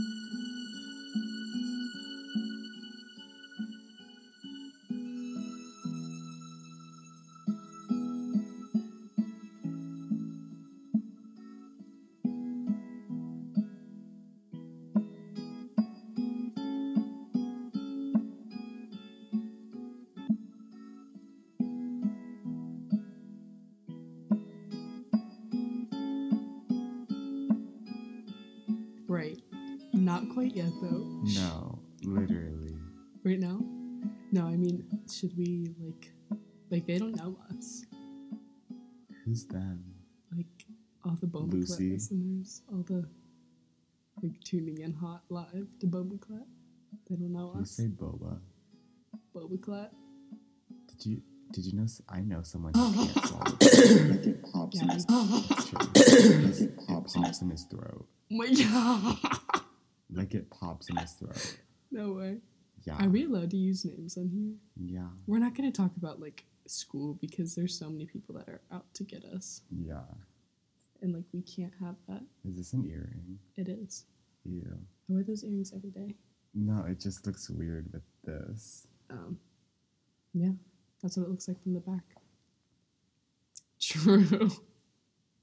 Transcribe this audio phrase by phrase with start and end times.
[0.00, 0.39] Right.
[30.50, 31.06] Not yet, though.
[31.22, 32.74] No, literally.
[33.24, 33.60] Right now?
[34.32, 36.10] No, I mean, should we, like,
[36.70, 37.84] like, they don't know us.
[39.24, 39.84] Who's them?
[40.36, 40.46] Like,
[41.04, 41.66] all the Boba Lucy.
[41.90, 43.06] Clap listeners, all the,
[44.22, 46.46] like, tuning in hot live to Boba Clap.
[47.08, 47.70] They don't know You us.
[47.72, 48.38] say boba.
[49.34, 49.92] Boba Clap.
[50.88, 53.44] Did you did you know I know someone who can't swallow?
[53.44, 56.66] like it pops in his, it's true.
[56.66, 58.06] it pops in his throat.
[58.32, 59.39] Oh my god.
[60.88, 61.58] In his throat.
[61.90, 62.38] no way.
[62.84, 62.96] Yeah.
[63.04, 64.54] Are we allowed to use names on here?
[65.00, 65.08] Yeah.
[65.26, 68.62] We're not going to talk about, like, school because there's so many people that are
[68.72, 69.62] out to get us.
[69.70, 70.00] Yeah.
[71.02, 72.22] And, like, we can't have that.
[72.48, 73.38] Is this an earring?
[73.56, 74.06] It is.
[74.44, 74.72] Yeah.
[74.72, 76.14] I wear those earrings every day.
[76.54, 78.86] No, it just looks weird with this.
[79.10, 79.38] Um,
[80.32, 80.50] yeah,
[81.02, 82.04] that's what it looks like from the back.
[83.80, 84.50] True.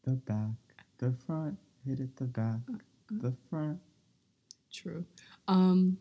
[0.03, 0.55] The back,
[0.99, 2.59] the front, hit it the back,
[3.11, 3.79] the front.
[4.71, 5.05] True.
[5.47, 5.97] Um,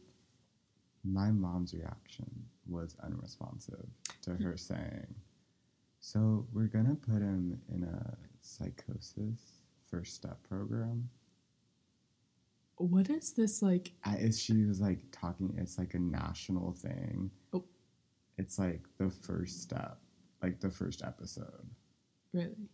[1.04, 2.30] My mom's reaction
[2.68, 2.96] was
[3.68, 3.86] unresponsive
[4.22, 5.14] to her saying,
[6.00, 11.08] So we're gonna put him in a psychosis first step program.
[12.76, 13.92] what is this like?
[14.04, 17.30] I, is she was like talking, it's like a national thing.
[17.52, 17.64] Oh.
[18.38, 19.98] It's like the first step,
[20.42, 21.66] like the first episode,
[22.34, 22.68] Really?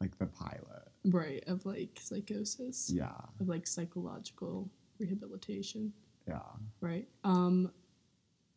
[0.00, 0.88] like the pilot.
[1.06, 5.94] Right, of like psychosis, Yeah, of like psychological rehabilitation,
[6.28, 6.42] yeah.
[6.82, 7.08] right?
[7.24, 7.72] Um,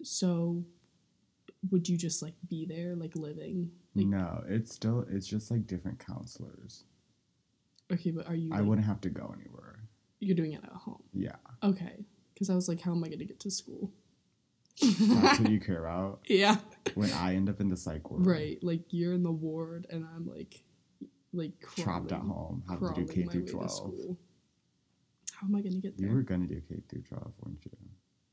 [0.01, 0.65] so
[1.71, 3.71] would you just like be there, like living?
[3.95, 6.83] Like, no, it's still, it's just like different counselors.
[7.91, 8.51] okay, but are you?
[8.53, 9.79] I wouldn't have to go anywhere.
[10.19, 11.03] You're doing it at home.
[11.13, 13.91] Yeah, Okay, because I was like, how am I going to get to school?
[14.81, 16.21] that's what you care about.
[16.27, 16.57] yeah.
[16.95, 20.05] When I end up in the psych ward, Right, like you're in the ward, and
[20.15, 20.63] I'm like,
[21.33, 24.17] like trapped at crawling- home, have to do K through twelve.
[25.33, 26.07] How am I gonna get there?
[26.07, 27.71] You were gonna do K through twelve, weren't you?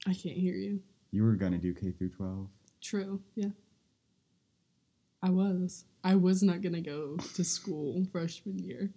[0.06, 0.80] I can't hear you.
[1.10, 2.48] You were gonna do K through twelve.
[2.82, 3.20] True.
[3.34, 3.50] Yeah.
[5.22, 5.84] I was.
[6.02, 8.90] I was not gonna go to school freshman year.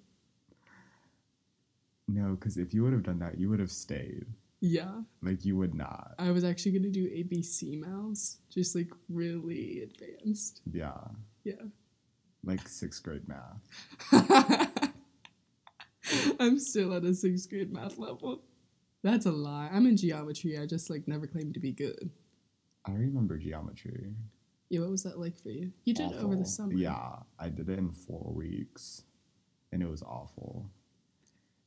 [2.07, 4.25] No, because if you would have done that, you would have stayed.
[4.65, 6.13] Yeah, Like you would not.
[6.17, 10.61] I was actually gonna do ABC mouse, just like really advanced.
[10.71, 10.97] Yeah,
[11.43, 11.63] Yeah.
[12.45, 13.59] like sixth grade math.
[16.39, 18.41] I'm still at a sixth grade math level.
[19.03, 19.69] That's a lie.
[19.71, 20.57] I'm in geometry.
[20.57, 22.09] I just like never claimed to be good.
[22.85, 24.13] I remember geometry.
[24.69, 25.71] Yeah, what was that like for you?
[25.85, 26.73] You did it over the summer.
[26.73, 29.03] Yeah, I did it in four weeks,
[29.71, 30.69] and it was awful.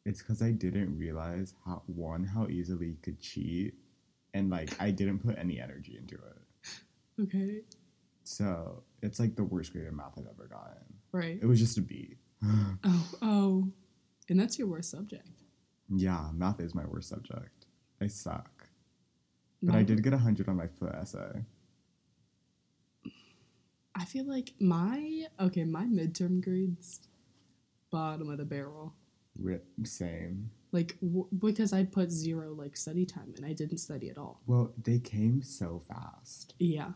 [0.05, 3.75] It's because I didn't realize how one how easily you could cheat,
[4.35, 6.43] and like I didn't put any energy into it.
[7.23, 7.63] Okay.
[8.25, 10.83] So it's like the worst grade in math I've ever gotten.
[11.13, 11.39] Right.
[11.41, 12.17] It was just a B.
[12.85, 13.69] Oh, oh.
[14.29, 15.31] And that's your worst subject.
[15.89, 17.65] yeah, math is my worst subject.
[18.03, 18.56] I suck.
[19.63, 21.45] But I did get a hundred on my foot essay.
[23.95, 27.01] I feel like my okay, my midterm grades
[27.91, 28.95] bottom of the barrel.
[29.39, 30.51] Ri same.
[30.73, 34.43] Like w- because I put zero like study time and I didn't study at all.
[34.47, 36.55] Well, they came so fast.
[36.59, 36.91] Yeah.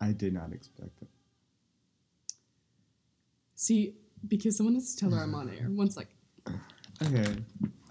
[0.00, 1.08] I did not expect it.
[3.54, 3.96] See,
[4.26, 5.64] because someone has to tell her I'm on air.
[5.68, 6.06] One sec.
[7.02, 7.36] Okay.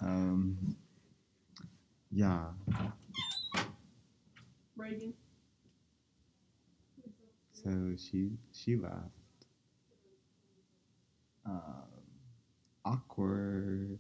[0.02, 0.76] Um.
[2.12, 2.46] Yeah.
[4.80, 5.14] Reagan.
[7.52, 8.96] So she she left.
[11.46, 11.62] Um.
[12.86, 14.00] Awkward.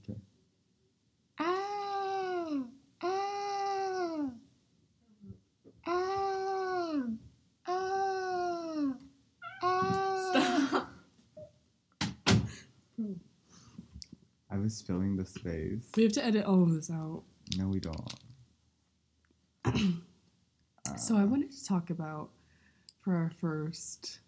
[1.38, 2.64] Ah.
[3.02, 4.30] Ah.
[5.86, 7.04] Ah.
[7.68, 8.94] Ah.
[9.62, 10.32] Ah.
[10.32, 10.90] Stop.
[14.50, 15.92] I was filling the space.
[15.98, 17.24] We have to edit all of this out.
[17.58, 18.14] No, we don't.
[21.00, 22.30] So I wanted to talk about
[23.02, 24.20] for our first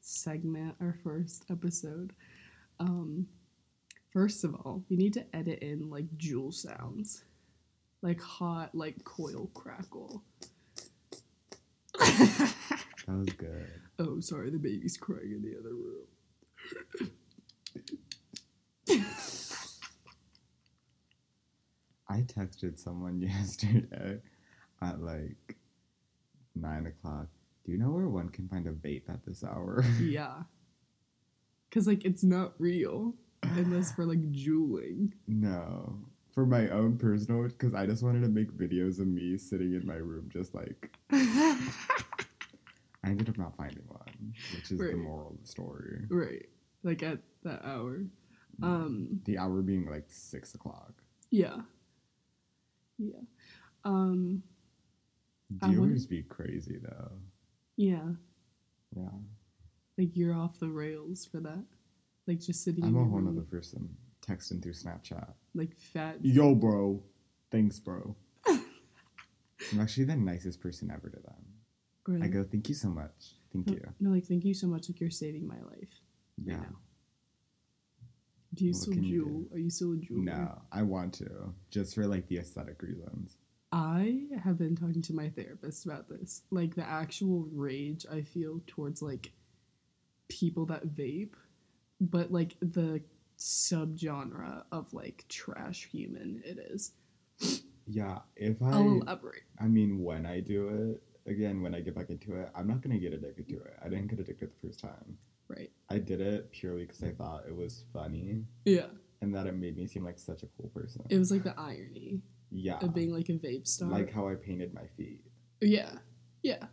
[0.00, 2.12] segment, our first episode.
[2.78, 3.26] Um,
[4.12, 7.24] first of all, we need to edit in like Juul sounds,
[8.00, 10.22] like hot, like coil crackle.
[11.98, 12.54] That
[13.08, 13.68] was good.
[13.98, 16.06] oh, sorry, the baby's crying in the other room.
[22.08, 24.20] I texted someone yesterday
[24.80, 25.56] at like
[26.54, 27.26] nine o'clock.
[27.64, 29.84] Do you know where one can find a vape at this hour?
[30.00, 30.42] Yeah.
[31.70, 35.12] Cause like it's not real unless for like juuling.
[35.26, 35.98] no.
[36.32, 39.86] For my own personal, because I just wanted to make videos of me sitting in
[39.86, 41.58] my room, just like I
[43.04, 46.06] ended up not finding one, which is the moral of the story.
[46.10, 46.46] right.
[46.82, 48.00] Like at that hour.
[48.62, 50.92] Um The hour being like six o'clock.
[51.30, 51.58] yeah.
[52.98, 53.20] Yeah.
[53.84, 54.42] Um
[55.60, 57.12] Wonder- Dealers be crazy though.
[57.76, 58.08] yeah.
[58.96, 59.08] Yeah.
[59.98, 61.64] Like you're off the rails for that.
[62.26, 63.88] Like just sitting I'm a whole room, nother person
[64.26, 65.32] texting through Snapchat.
[65.54, 67.02] like fat Yo, bro.
[67.50, 68.16] Thanks, bro.
[68.46, 71.44] I'm actually the nicest person ever to them.
[72.06, 72.22] Really?
[72.24, 73.36] I go, thank you so much.
[73.52, 73.82] Thank no, you.
[74.00, 74.88] no, like thank you so much.
[74.88, 75.88] Like you're saving my life.
[76.42, 76.56] Yeah.
[76.56, 76.76] know.
[78.54, 79.54] Do you What still can you juul?
[79.54, 80.24] Are you still a juuler?
[80.24, 81.52] No, I want to.
[81.70, 83.36] Just for like the aesthetic reasons.
[83.74, 86.42] I have been talking to my therapist about this.
[86.52, 89.32] Like the actual rage I feel towards like
[90.28, 91.34] people that vape,
[92.00, 93.02] but like the
[93.36, 96.92] subgenre of like trash human it is.
[97.88, 99.42] Yeah, if I I'll elaborate.
[99.58, 100.68] I mean when I do
[101.26, 103.76] it, again, when I get back into it, I'm not gonna get addicted to it.
[103.84, 105.18] I didn't get addicted the first time.
[105.48, 105.72] Right.
[105.90, 108.86] I did it purely because I thought it was funny Yeah.
[109.20, 111.02] and that it made me seem like such a cool person.
[111.10, 112.22] It was like the irony
[112.54, 112.78] yeah.
[112.80, 113.88] of being like a vape star.
[113.88, 115.20] like how I painted my feet.
[115.60, 115.90] Yeah.
[116.42, 116.64] Yeah.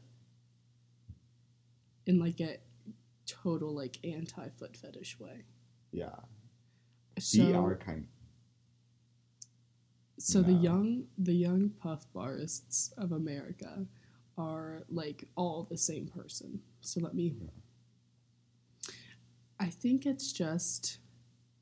[2.05, 2.57] In like a
[3.25, 5.45] total like anti foot fetish way.
[5.91, 6.15] Yeah.
[7.19, 8.07] So Feet are kind
[10.21, 13.85] so the young the young puff barists of America
[14.37, 16.61] are like all the same person.
[16.81, 17.33] So let me
[19.59, 20.99] I think it's just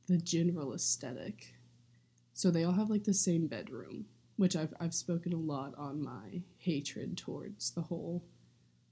[0.07, 1.54] the general aesthetic.
[2.39, 4.06] So they all have like the same bedroom,
[4.38, 8.24] which I've I've spoken a lot on my hatred towards the whole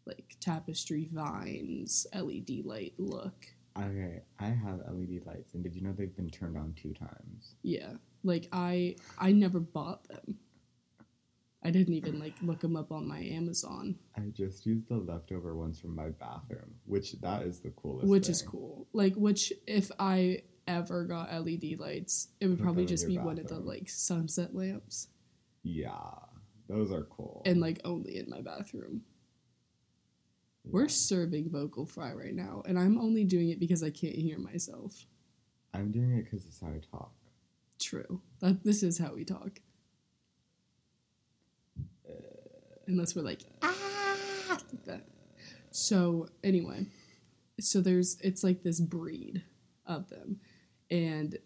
[0.06, 3.46] like tapestry vines LED light look.
[3.78, 7.56] Okay, I have LED lights, and did you know they've been turned on two times?
[7.62, 10.40] Yeah, like I I never bought them.
[11.64, 15.56] I didn't even like look them up on my Amazon, I just used the leftover
[15.56, 18.10] ones from my bathroom, which that is the coolest.
[18.10, 18.90] which is cool.
[18.92, 23.10] Like which if I ever got LED lights, it would Put probably them in just
[23.10, 23.68] your be one of the bathroom.
[23.68, 25.08] like sunset lamps
[25.64, 25.92] Yeah,
[26.68, 27.42] those are cool.
[27.46, 29.02] and like only in my bathroom.
[30.64, 30.72] Yeah.
[30.74, 34.38] We're serving vocal fry right now, and I'm only doing it because I can't hear
[34.38, 35.06] myself.
[35.74, 37.14] I'm doing it because it's how I talk.
[37.80, 38.22] True.
[38.42, 39.60] That this is how we talk.
[42.88, 43.76] Unless we're like ah
[44.50, 45.08] like that.
[45.72, 46.86] So anyway,
[47.60, 49.44] so there's it's like this breed
[49.86, 50.40] of them,
[50.90, 51.38] and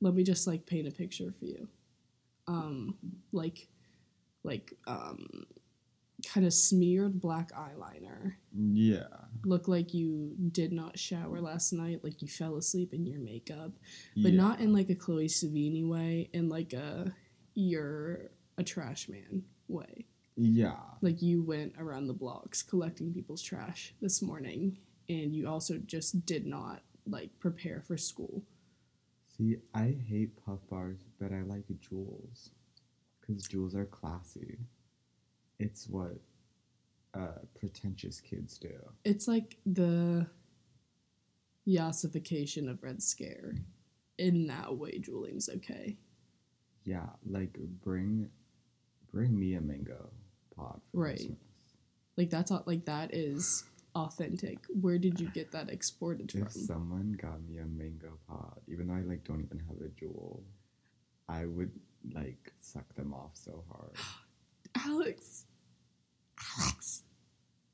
[0.00, 1.68] let me just like paint a picture for you.
[2.46, 2.96] Um,
[3.32, 3.68] like,
[4.42, 5.46] like um,
[6.26, 8.34] kind of smeared black eyeliner.
[8.52, 9.06] Yeah,
[9.44, 13.72] Look like you did not shower last night, like you fell asleep in your makeup
[14.16, 14.40] but yeah.
[14.40, 17.12] not in like a Chloe Sevigny way, in like a
[17.54, 20.06] you're a trash man way.
[20.36, 24.78] Yeah, Like you went around the blocks collecting people's trash this morning,
[25.08, 28.42] and you also just did not like prepare for school.
[29.36, 32.50] see, I hate puff bars, but I like Juuls,
[33.20, 34.58] because Juuls are classy.
[35.58, 36.18] It's what
[37.14, 38.74] uh, pretentious kids do.
[39.04, 40.26] It's like the
[41.66, 43.54] yassification of Red Scare.
[44.18, 45.96] In that way, juuling's okay.
[46.84, 48.28] Yeah, like bring,
[49.12, 50.10] bring me a mango
[50.56, 51.16] pod for Right.
[51.16, 51.38] Christmas.
[52.16, 54.58] Like that's all, like that is authentic.
[54.80, 56.50] Where did you get that exported If from?
[56.50, 60.42] someone got me a mango pod, even though I like don't even have a Juul,
[61.28, 61.70] I would
[62.14, 63.92] like suck them off so hard.
[64.86, 65.46] Alex.
[66.60, 67.02] Alex.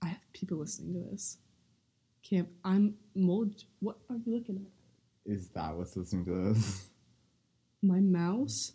[0.03, 1.39] I have people listening to this.
[2.23, 3.65] Camp, I'm mold.
[3.81, 5.31] What are you looking at?
[5.33, 6.89] Is that what's listening to this?
[7.83, 8.73] My mouse?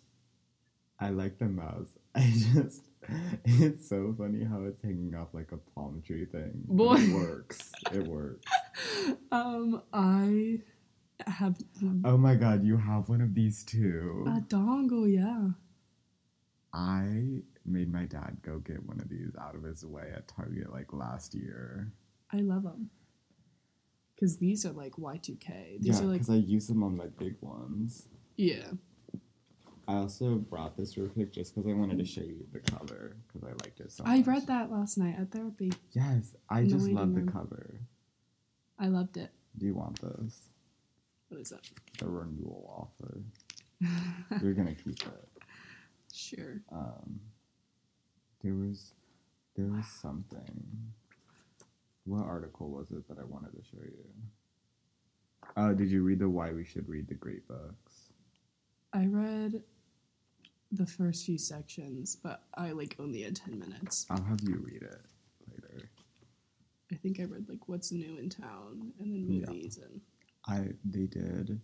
[0.98, 1.90] I like the mouse.
[2.14, 2.82] I just,
[3.44, 6.52] it's so funny how it's hanging off like a palm tree thing.
[6.66, 6.96] Boy.
[6.96, 7.72] It works.
[7.92, 8.44] It works.
[9.32, 10.60] Um, I
[11.26, 11.56] have
[12.04, 14.24] Oh my god, you have one of these too.
[14.26, 15.48] a dongle, yeah.
[16.72, 20.70] I made my dad go get one of these out of his way at Target
[20.72, 21.92] like last year.
[22.32, 22.90] I love them.
[24.14, 25.80] Because these are like Y2K.
[25.80, 28.08] These yeah, are like, because I use them on my big ones.
[28.36, 28.68] yeah.
[29.88, 33.16] I also brought this real quick just because I wanted to show you the cover
[33.26, 34.12] because I liked it so much.
[34.12, 34.26] I much.
[34.26, 35.72] read that last night at therapy.
[35.92, 37.80] Yes, I No just love the cover.
[38.78, 39.30] I loved it.
[39.56, 40.48] Do you want this?
[41.28, 41.60] What is that?
[41.98, 43.22] The renewal offer.
[44.42, 45.28] You're gonna keep it.
[46.12, 46.62] sure.
[46.72, 47.20] Um,
[48.42, 48.92] there was
[49.54, 50.92] there was something.
[52.04, 54.04] What article was it that I wanted to show you?
[55.56, 58.12] Oh, did you read the Why We Should Read the Great Books?
[58.92, 59.62] I read
[60.76, 64.06] the first few sections, but I like only had 10 minutes.
[64.10, 65.00] I'll have you read it
[65.50, 65.90] later.
[66.92, 69.46] I think I read like what's new in town and then Yeah.
[69.50, 70.00] movies and
[70.46, 71.60] I they did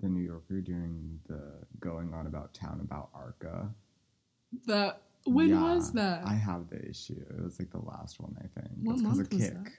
[0.00, 3.72] the New Yorker during the going on about town about Arca.
[4.66, 6.26] The when Yeah, was that?
[6.26, 7.24] I have the issue.
[7.30, 8.70] It was like the last one, I think.
[8.82, 9.64] What it's because month of was Kick.
[9.64, 9.72] that?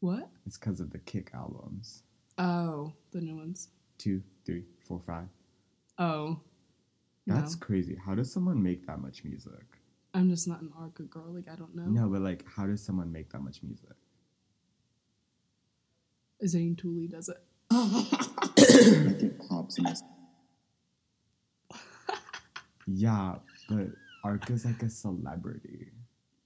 [0.00, 0.28] what?
[0.44, 2.02] It's because of the Kick albums.
[2.38, 3.68] Oh, the new ones.
[3.96, 5.28] Two, three, four, five.
[5.98, 6.38] Oh.
[7.26, 7.66] That's no.
[7.66, 7.96] crazy.
[8.04, 9.64] How does someone make that much music?
[10.14, 11.84] I'm just not an Arca girl, like I don't know.
[11.84, 13.96] No, but like, how does someone make that much music?
[16.46, 17.42] Zane Tooley does it.
[17.70, 20.02] it pops in his
[22.86, 23.36] Yeah,
[23.68, 23.88] but
[24.22, 25.88] Arca's like a celebrity.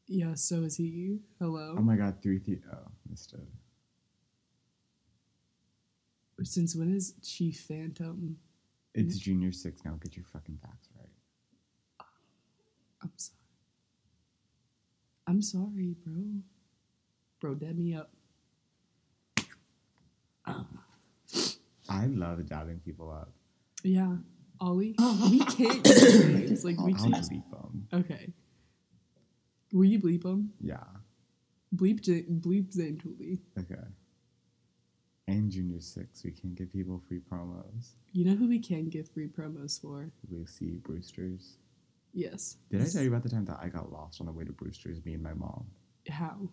[0.09, 1.19] Yeah, so is he.
[1.39, 1.77] Hello.
[1.79, 3.41] Oh my god, three the oh, missed it.
[6.43, 8.39] Since when is Chief Phantom?
[8.95, 9.97] It's junior six now.
[10.03, 12.07] Get your fucking facts right.
[13.03, 13.37] I'm sorry.
[15.27, 16.23] I'm sorry, bro.
[17.41, 18.11] Bro, dab me up.
[21.89, 23.33] I love dabbing people up.
[23.83, 24.17] Yeah.
[24.61, 24.95] Ollie?
[25.31, 26.65] we can't use names.
[26.65, 27.15] Like, we I'll can't.
[27.15, 27.89] bleep them.
[27.93, 28.33] Okay.
[29.73, 30.53] Will you bleep them?
[30.61, 30.83] Yeah.
[31.75, 33.41] Bleep, J- bleep Zane Tooley.
[33.59, 33.81] Okay.
[35.31, 37.93] And junior six, we can give people free promos.
[38.13, 40.11] You know who we can give free promos for?
[40.29, 41.59] Lucy Brewster's.
[42.13, 42.57] Yes.
[42.69, 44.53] Did I tell you about the time that I got lost on the way to
[44.53, 45.67] Brewster's, me and my mom?
[46.09, 46.49] How?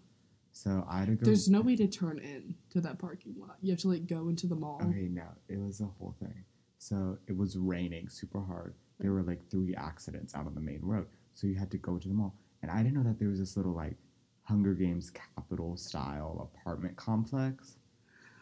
[0.52, 1.26] So I had to go.
[1.26, 3.58] There's no way to turn in to that parking lot.
[3.62, 4.80] You have to like go into the mall.
[4.84, 6.44] Okay, no, it was a whole thing.
[6.78, 8.76] So it was raining super hard.
[9.00, 11.08] There were like three accidents out on the main road.
[11.34, 12.36] So you had to go to the mall.
[12.62, 13.98] And I didn't know that there was this little like
[14.44, 17.78] Hunger Games capital style apartment complex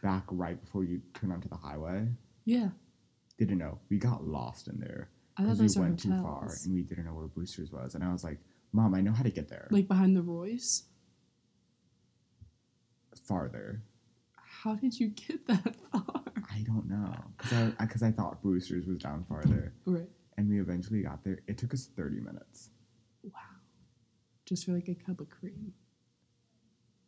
[0.05, 2.07] back right before you turn onto the highway.
[2.45, 2.69] Yeah.
[3.39, 3.79] Didn't know.
[3.89, 5.09] We got lost in there.
[5.35, 7.95] I thought Because we went too far and we didn't know where Boosters was.
[7.95, 8.37] And I was like,
[8.71, 9.67] Mom, I know how to get there.
[9.71, 10.83] Like behind the Royce.
[13.27, 13.81] farther.
[14.35, 16.23] How did you get that far?
[16.51, 17.13] I don't know.
[17.37, 19.73] Because I, cause I thought Boosters was down farther.
[19.85, 20.07] Right.
[20.37, 21.39] And we eventually got there.
[21.47, 22.69] It took us 30 minutes.
[23.23, 23.31] Wow.
[24.45, 25.73] Just for like a cup of cream.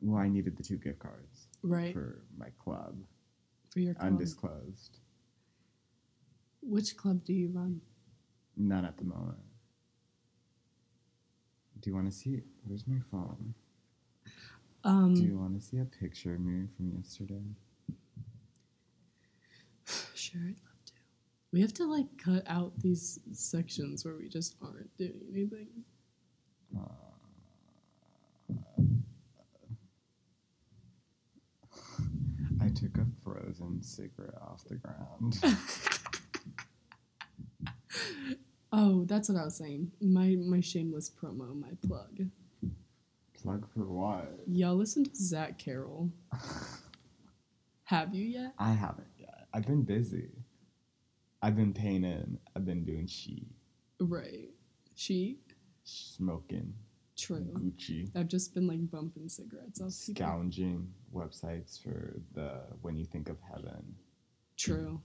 [0.01, 1.93] Well, I needed the two gift cards Right.
[1.93, 2.97] for my club,
[3.71, 4.07] For your club.
[4.13, 4.99] undisclosed.
[6.61, 7.81] Which club do you run?
[8.55, 9.39] None at the moment.
[11.79, 12.41] Do you want to see?
[12.65, 13.53] Where's my phone?
[14.83, 17.43] Um, Do you want to see a picture of me from yesterday?
[20.15, 20.93] Sure, I'd love to.
[21.53, 25.67] We have to like cut out these sections where we just aren't doing anything.
[26.75, 26.79] I
[32.77, 35.39] took a frozen cigarette off the ground.
[38.71, 39.91] Oh, that's what I was saying.
[40.01, 42.29] My my shameless promo, my plug.
[43.41, 44.39] Plug for what?
[44.45, 46.11] Y'all listen to Zach Carroll.
[47.85, 48.53] Have you yet?
[48.59, 49.47] I haven't yet.
[49.53, 50.29] I've been busy.
[51.41, 52.37] I've been painting.
[52.55, 53.47] I've been doing she,
[54.01, 54.49] Right.
[54.95, 55.37] She
[55.85, 56.73] smoking,
[57.17, 57.47] true.
[57.53, 60.25] Gucci, I've just been like bumping cigarettes off people.
[60.25, 63.95] scounging websites for the When You Think of Heaven,
[64.55, 65.01] True.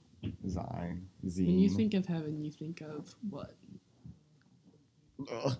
[0.46, 1.46] Zine, Zine.
[1.46, 3.54] When you think of heaven, you think of what?
[5.30, 5.56] Ugh.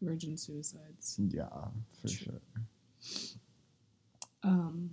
[0.00, 1.18] Virgin suicides.
[1.28, 1.48] Yeah,
[2.00, 2.40] for True.
[3.00, 3.38] sure.
[4.42, 4.90] Um.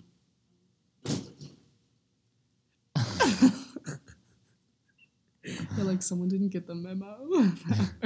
[5.78, 7.18] like someone didn't get the memo.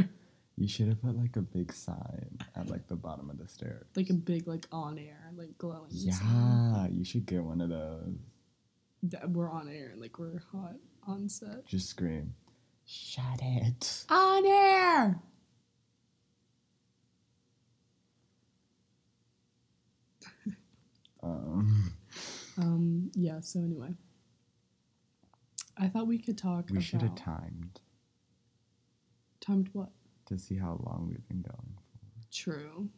[0.60, 3.86] You should have put like a big sign at like the bottom of the stairs.
[3.96, 5.92] like a big, like on air, like glowing.
[5.92, 6.18] sign.
[6.26, 8.16] Yeah, you should get one of those.
[9.04, 10.74] That we're on air, like we're hot
[11.06, 11.66] on set.
[11.68, 12.34] Just scream,
[12.86, 14.04] shut it.
[14.10, 15.20] On air.
[21.24, 21.92] Um,
[22.58, 23.12] Um.
[23.16, 23.40] Yeah.
[23.42, 23.90] So anyway,
[25.78, 26.70] I thought we could talk.
[26.72, 27.82] we should have timed
[29.40, 29.90] timed what?
[30.28, 31.74] To see how long we've been going.
[31.76, 32.32] For.
[32.32, 32.90] True.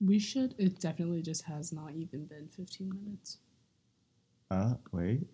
[0.00, 0.54] We should.
[0.58, 3.38] It definitely just has not even been 15 minutes.
[4.50, 5.26] Uh, wait.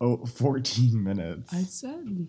[0.00, 1.52] Oh, 14 minutes.
[1.52, 2.28] I said.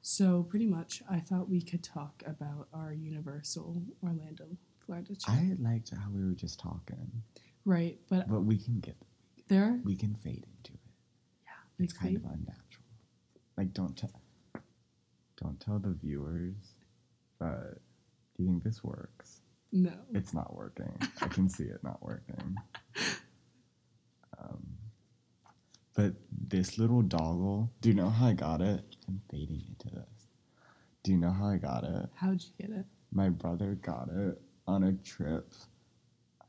[0.00, 4.46] So, pretty much, I thought we could talk about our Universal Orlando
[4.78, 5.36] Florida trip.
[5.36, 7.10] I liked how we were just talking,
[7.64, 8.96] right, but but we can get
[9.48, 10.80] there, we can fade into it.
[11.44, 11.84] Yeah.
[11.84, 12.84] It's kind of unnatural.
[13.56, 14.22] Like don't tell
[15.40, 16.74] don't tell the viewers,
[17.38, 17.78] but
[18.36, 19.40] do you think this works?
[19.72, 19.92] No.
[20.14, 20.96] It's not working.
[21.20, 22.56] I can see it not working.
[24.38, 24.66] Um,
[25.94, 28.84] but this little doggle, do you know how I got it?
[29.08, 30.28] I'm fading into this.
[31.02, 32.08] Do you know how I got it?
[32.14, 32.84] How'd you get it?
[33.12, 35.52] My brother got it on a trip.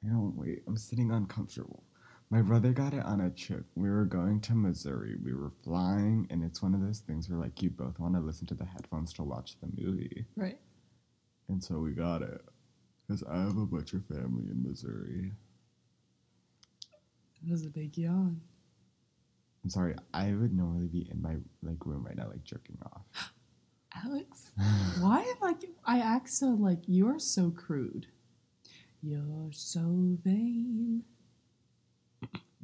[0.03, 1.83] I don't wait, I'm sitting uncomfortable.
[2.29, 3.65] My brother got it on a trip.
[3.75, 5.15] We were going to Missouri.
[5.23, 8.19] We were flying, and it's one of those things where like you both want to
[8.19, 10.25] listen to the headphones to watch the movie.
[10.35, 10.57] Right.
[11.47, 12.41] And so we got it.
[13.07, 15.31] Because I have a butcher family in Missouri.
[17.43, 18.41] That was a big yawn.
[19.63, 23.05] I'm sorry, I would normally be in my like room right now, like jerking off.
[24.05, 24.51] Alex,
[24.99, 25.55] why am I?
[25.85, 28.07] I act so like you're so crude.
[29.01, 31.03] You're so vain.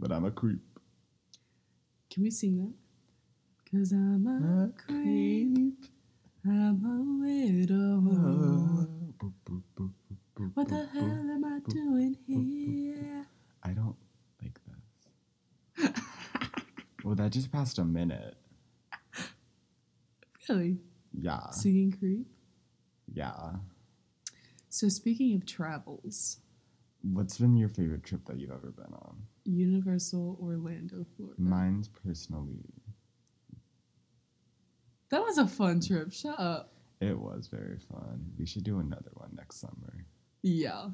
[0.03, 0.60] But I'm a creep.
[2.12, 2.74] Can we sing that?
[3.72, 5.86] Cause I'm a, creep.
[6.45, 8.01] I'm a widow.
[10.55, 13.25] What the hell am I doing here?
[13.63, 13.95] I don't
[14.41, 14.60] like
[15.77, 15.89] this.
[17.05, 18.36] well, that just passed a minute.
[20.50, 20.75] Really?
[21.13, 21.50] Yeah.
[21.51, 22.27] Singing creep?
[23.13, 23.53] Yeah.
[24.67, 26.41] So speaking of travels,
[27.01, 29.24] What's been your favorite trip that you've ever been on?
[29.46, 31.42] Universal Orlando, Florida.
[31.42, 32.64] Mine's personally,
[35.10, 36.12] That was a fun trip.
[36.12, 36.74] Shut up.
[37.02, 38.26] it was very fun.
[38.40, 40.06] We should do another one next summer.
[40.42, 40.90] Yeah.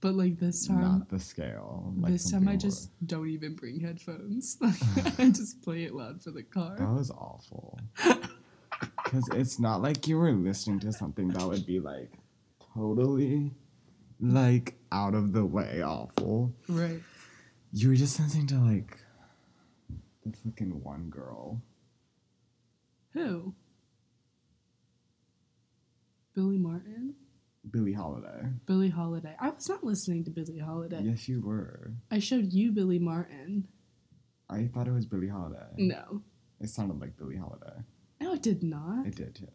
[0.00, 1.92] But like this time Not the scale.
[1.98, 4.56] Like this time I more- just don't even bring headphones.
[5.18, 6.76] I just play it loud for the car.
[6.78, 7.78] That was awful.
[9.04, 12.12] Because it's not like you were listening to something that would be like
[12.72, 13.50] totally
[14.20, 16.54] like out of the way awful.
[16.68, 17.00] Right.
[17.72, 18.98] You were just listening to like
[20.26, 21.62] the fucking one girl.
[23.12, 23.54] Who?
[26.34, 27.14] Billie Marten?
[27.70, 28.48] Billie Holiday.
[28.66, 29.36] Billie Holiday.
[29.40, 31.00] I was not listening to Billie Holiday.
[31.02, 31.92] Yes, you were.
[32.10, 33.68] I showed you Billie Marten.
[34.48, 35.66] I thought it was Billie Holiday.
[35.76, 36.22] No.
[36.60, 37.84] It sounded like Billie Holiday.
[38.20, 39.06] No, it did not.
[39.06, 39.46] It did too.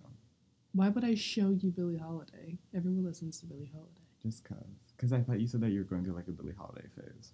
[0.74, 2.58] Why would I show you Billie Holiday?
[2.74, 3.92] Everyone listens to Billie Holiday.
[4.22, 4.58] Just cause.
[4.98, 7.34] Cause I thought you said that you were going through like a Billie Holiday phase.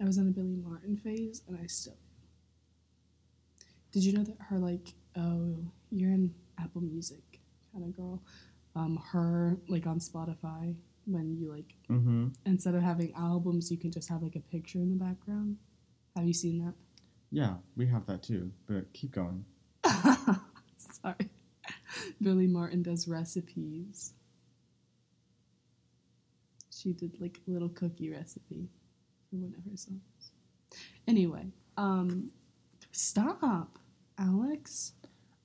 [0.00, 1.96] I was in a Billie Marten phase, and I still.
[3.92, 5.56] Did you know that her like oh
[5.90, 7.40] you're in Apple Music
[7.72, 8.22] kind of girl,
[8.74, 10.74] um her like on Spotify
[11.06, 12.28] when you like Mm-hmm.
[12.44, 15.56] instead of having albums you can just have like a picture in the background.
[16.16, 16.74] Have you seen that?
[17.30, 18.50] Yeah, we have that too.
[18.66, 19.44] But keep going.
[20.76, 21.30] Sorry.
[22.20, 24.12] Billie Marten does recipes.
[26.70, 28.68] She did like a little cookie recipe
[29.30, 30.30] for one of her songs.
[31.06, 32.30] Anyway, um
[32.92, 33.78] stop,
[34.18, 34.92] Alex.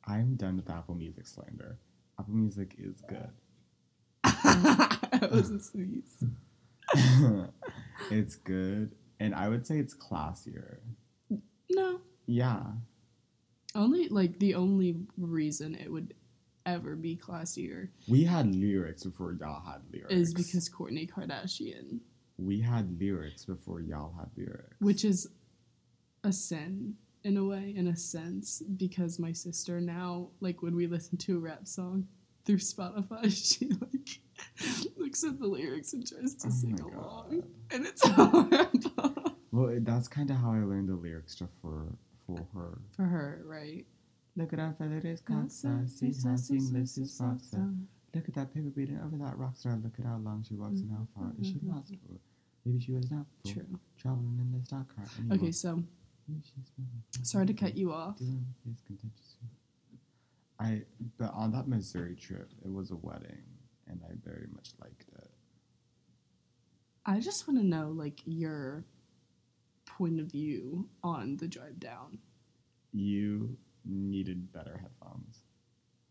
[0.05, 1.77] I'm done with Apple Music slander.
[2.19, 3.29] Apple Music is good.
[4.23, 6.23] that was a sneeze.
[8.11, 10.77] it's good, and I would say it's classier.
[11.69, 12.01] No.
[12.25, 12.61] Yeah,
[13.75, 16.13] Only like the only reason it would
[16.65, 20.13] ever be classier we had lyrics before y'all had lyrics.
[20.13, 21.99] is because Kourtney Kardashian,
[22.41, 24.75] we had lyrics before y'all had lyrics.
[24.79, 25.27] which is
[26.23, 30.87] a sin in a way, in a sense, because my sister now, like when we
[30.87, 32.07] listen to a rap song
[32.45, 34.19] through Spotify, she like
[34.97, 40.07] looks at the lyrics and tries to Oh sing along, and it's horrible well, that's
[40.07, 41.87] kind of how I learned the lyrics to for
[42.25, 42.79] for her.
[42.95, 43.85] for her, right?
[44.37, 47.53] Look at our feathers, casa, see how seamless his frocks.
[48.15, 49.77] Look at that paper beating over that rock star.
[49.83, 52.17] Look at how long she walks and how far is she lost for?
[52.65, 53.65] Maybe she was not True.
[53.97, 55.05] traveling in the stock car.
[55.31, 55.83] Okay, so
[57.23, 58.17] sorry to cut you off.
[58.17, 59.35] Doing his contentious.
[60.59, 60.83] I
[61.17, 63.43] but on that Missouri trip, it was a wedding,
[63.87, 65.31] and I very much liked it.
[67.03, 68.85] I just want to know, like, your
[69.87, 72.19] point of view on the drive down.
[72.93, 75.39] You needed better headphones.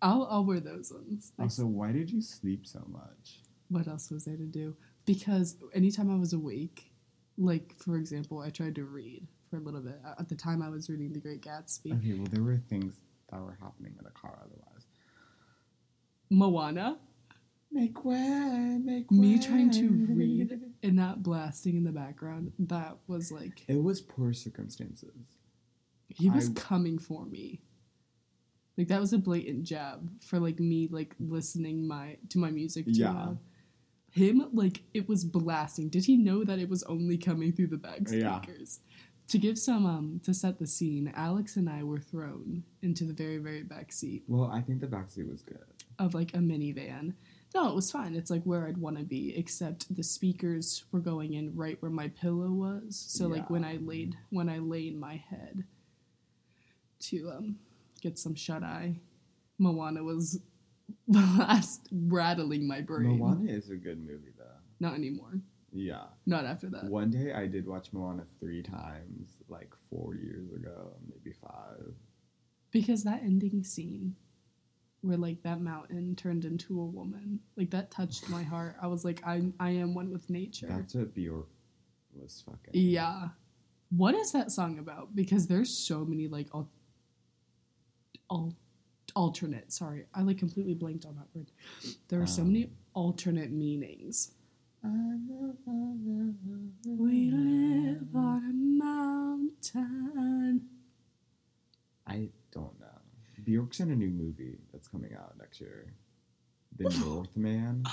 [0.02, 1.32] I'll, I'll wear those ones.
[1.38, 3.40] Also, why did you sleep so much?
[3.68, 4.76] what else was there to do?
[5.06, 6.90] Because anytime I was awake,
[7.38, 9.98] like, for example, I tried to read for a little bit.
[10.18, 11.92] At the time, I was reading The Great Gatsby.
[11.98, 12.94] Okay, well, there were things
[13.30, 14.84] that were happening in the car otherwise.
[16.30, 16.98] Moana,
[17.72, 19.16] Make way, make way.
[19.16, 24.00] me trying to read and that blasting in the background, that was like, It was
[24.00, 25.14] poor circumstances.
[26.08, 27.60] he was I- coming for me.
[28.76, 32.86] Like that was a blatant jab for like me like listening my to my music
[32.86, 33.12] too Yeah.
[33.12, 33.38] loud.
[34.10, 35.88] Him like it was blasting.
[35.88, 38.40] Did he know that it was only coming through the back Yeah.
[38.40, 38.80] speakers?
[39.28, 43.12] to give some um to set the scene, Alex and I were thrown into the
[43.12, 45.62] very very back seat Well, I think the back seat was good.
[46.00, 47.14] of like a minivan.
[47.54, 48.14] No, it was fine.
[48.16, 51.90] It's like where I'd want to be, except the speakers were going in right where
[51.92, 52.96] my pillow was.
[52.96, 55.62] So like when I laid when I laid my head
[57.00, 57.56] to um
[58.00, 58.96] get some shut eye,
[59.58, 60.40] Moana was
[61.08, 63.18] last rattling my brain.
[63.18, 64.44] Moana is a good movie though.
[64.80, 65.40] Not anymore.
[65.72, 66.04] Yeah.
[66.26, 66.84] Not after that.
[66.84, 71.94] One day I did watch Moana three times, like four years ago, maybe five.
[72.70, 74.16] Because that ending scene
[75.02, 78.76] where like that mountain turned into a woman, like that touched my heart.
[78.82, 80.66] I was like, I I am one with nature.
[80.68, 81.48] That's what Bjork
[82.14, 82.72] was fucking.
[82.80, 83.28] Yeah.
[83.90, 85.14] What is that song about?
[85.16, 86.68] Because there's so many like all,
[88.30, 88.54] al-
[89.16, 89.72] alternate.
[89.72, 91.50] Sorry, I like completely blanked on that word.
[92.08, 92.48] There are so Um.
[92.48, 94.32] many alternate meanings.
[96.86, 98.52] We live on a
[98.84, 100.68] mountain.
[102.06, 102.86] I don't know.
[103.44, 105.92] Bjork's in a new movie that's coming out next year.
[106.78, 107.84] The Northman.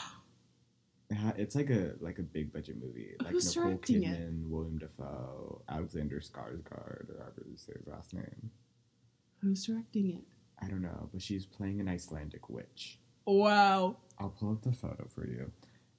[1.37, 3.15] It's like a like a big budget movie.
[3.21, 4.29] Like Who's Nicole directing it?
[4.43, 8.51] William Dafoe, Alexander Skarsgård, or however you say his last name.
[9.41, 10.23] Who's directing it?
[10.61, 12.99] I don't know, but she's playing an Icelandic witch.
[13.25, 13.97] Wow.
[14.19, 15.51] I'll pull up the photo for you.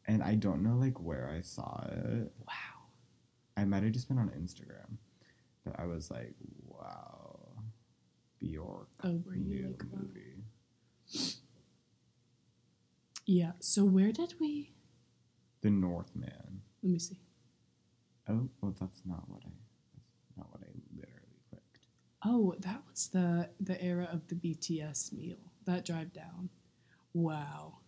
[0.07, 2.33] And I don't know like where I saw it.
[2.47, 2.89] Wow.
[3.57, 4.97] I might have just been on Instagram.
[5.65, 6.35] But I was like,
[6.67, 7.39] wow.
[8.41, 8.89] Bjork.
[9.05, 9.93] Oh, were you new like that?
[9.93, 10.45] movie.
[13.27, 13.53] Yeah.
[13.61, 14.73] So where did we?
[15.61, 16.63] The Northman.
[16.83, 17.19] Let me see.
[18.29, 19.51] Oh, well that's not what I
[19.95, 20.68] that's not what I.
[22.25, 25.37] Oh, that was the the era of the BTS meal.
[25.67, 26.51] That drive down.
[27.13, 27.79] Wow.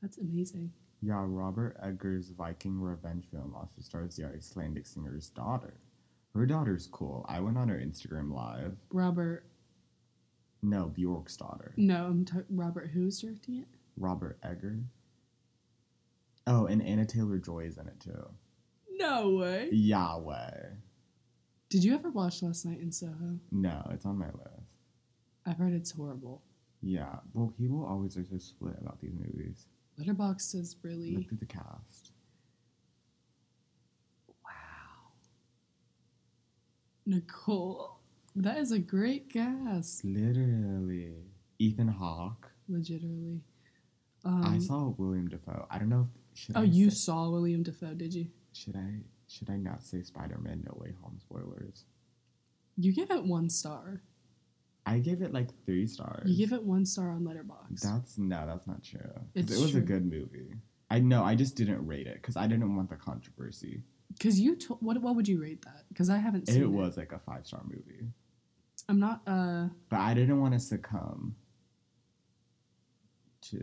[0.00, 0.72] That's amazing.
[1.00, 5.74] Yeah, Robert Eggers' Viking revenge film also stars the Icelandic singer's daughter.
[6.34, 7.24] Her daughter's cool.
[7.28, 8.76] I went on her Instagram live.
[8.90, 9.44] Robert.
[10.62, 11.72] No, Bjork's daughter.
[11.76, 12.90] No, I'm t- Robert.
[12.92, 13.68] Who's directing it?
[13.96, 14.80] Robert Egger.
[16.46, 18.28] Oh, and Anna Taylor Joy is in it too.
[18.90, 19.68] No way.
[19.70, 20.70] Yahweh.
[21.68, 23.38] Did you ever watch Last Night in Soho?
[23.52, 24.72] No, it's on my list.
[25.46, 26.42] I've heard it's horrible.
[26.82, 29.66] Yeah, well, people always are so split about these movies.
[30.00, 32.12] Letterboxd is really Look through the cast.
[34.44, 34.50] wow.
[37.04, 37.98] Nicole,
[38.36, 40.04] that is a great cast.
[40.04, 41.14] Literally.
[41.58, 42.50] Ethan Hawke.
[42.68, 43.40] Legitimately.
[44.24, 45.66] Um, I saw William Dafoe.
[45.70, 46.02] I don't know.
[46.02, 48.28] If, should Oh, I you say- saw William Dafoe, did you?
[48.52, 49.00] Should I?
[49.28, 51.84] Should I not say Spider-Man No Way Home spoilers?
[52.76, 54.00] You give it one star.
[54.86, 56.28] I give it like three stars.
[56.30, 57.80] You give it one star on Letterboxd.
[57.82, 59.00] That's no, that's not true.
[59.34, 59.80] It was true.
[59.80, 60.54] a good movie.
[60.90, 61.22] I know.
[61.22, 63.82] I just didn't rate it because I didn't want the controversy.
[64.14, 65.84] Because you, to- what what would you rate that?
[65.90, 66.70] Because I haven't seen It it.
[66.70, 68.06] was like a five star movie,
[68.88, 69.20] I'm not.
[69.26, 71.36] Uh, but I didn't want to succumb
[73.42, 73.62] to.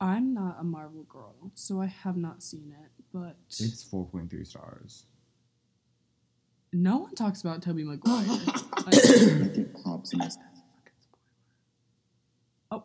[0.00, 2.99] I'm not a Marvel girl, so I have not seen it.
[3.12, 5.04] But It's four point three stars.
[6.72, 8.24] no one talks about Tobey Maguire.
[8.26, 10.38] Like it pops in his
[12.70, 12.84] oh.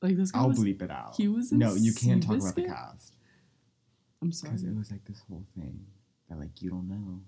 [0.00, 0.58] like this guy I'll was.
[0.58, 1.14] bleep it out.
[1.16, 3.14] he was in no, you can't talk about the cast
[4.22, 4.52] I'm sorry.
[4.52, 5.84] because it was like this whole thing
[6.28, 7.20] that like you don't know.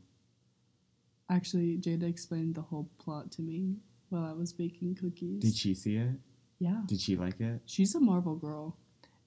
[1.31, 3.77] Actually, Jada explained the whole plot to me
[4.11, 5.41] while I was baking cookies.
[5.43, 6.11] Did she see it?
[6.59, 7.63] Yeah, Did she like it?
[7.65, 8.77] she's a Marvel girl.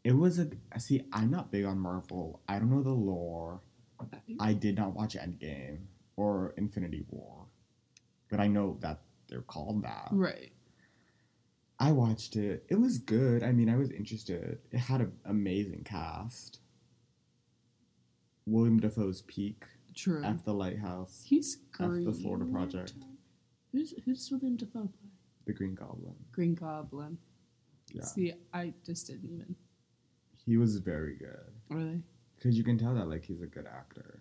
[0.06, 1.02] It was a see.
[1.12, 2.42] I'm not big on Marvel.
[2.48, 3.60] I don't know the lore.
[4.40, 5.80] I did not watch Endgame
[6.16, 7.48] or Infinity War,
[8.30, 10.10] but I know that they're called that.
[10.12, 10.52] Right.
[11.80, 12.66] I watched it.
[12.70, 13.44] It was good.
[13.44, 14.60] I mean, I was interested.
[14.72, 16.60] It had an amazing cast.
[18.46, 19.64] William Dafoe's peak,
[19.96, 20.24] True.
[20.24, 22.06] F the Lighthouse, He's F green.
[22.06, 22.94] the Florida Project,
[23.72, 25.10] Who's who's William Dafoe play?
[25.48, 26.16] The Green Goblin.
[26.32, 27.18] Green Goblin.
[27.92, 29.56] Yeah, See, I just didn't even.
[30.46, 32.02] He was very good Really?
[32.36, 34.20] because you can tell that like he's a good actor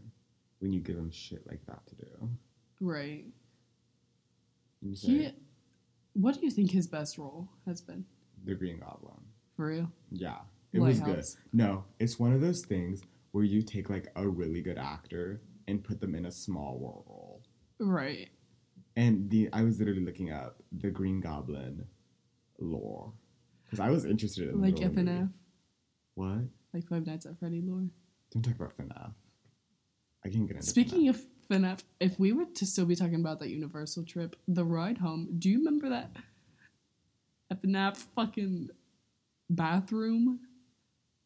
[0.60, 2.28] when you give him shit like that to do.
[2.80, 3.24] Right.
[4.92, 5.30] He.
[6.14, 8.04] What do you think his best role has been?
[8.44, 9.20] The Green Goblin.
[9.56, 9.90] For real?
[10.10, 10.38] Yeah,
[10.72, 11.24] it was good.
[11.52, 15.82] No, it's one of those things where you take like a really good actor and
[15.82, 17.42] put them in a small role.
[17.78, 18.28] Right.
[18.96, 21.84] And the I was literally looking up the Green Goblin
[22.58, 23.12] lore
[23.64, 25.28] because I was interested in Like of movie.
[26.14, 26.38] What?
[26.72, 27.88] like Five Nights at Freddy lore.
[28.32, 29.12] Don't talk about FNAF.
[30.24, 31.08] I can't get into Speaking FNAF.
[31.10, 34.98] of FNAF, if we were to still be talking about that Universal trip, the ride
[34.98, 36.10] home, do you remember that
[37.52, 38.70] FNAF fucking
[39.50, 40.40] bathroom?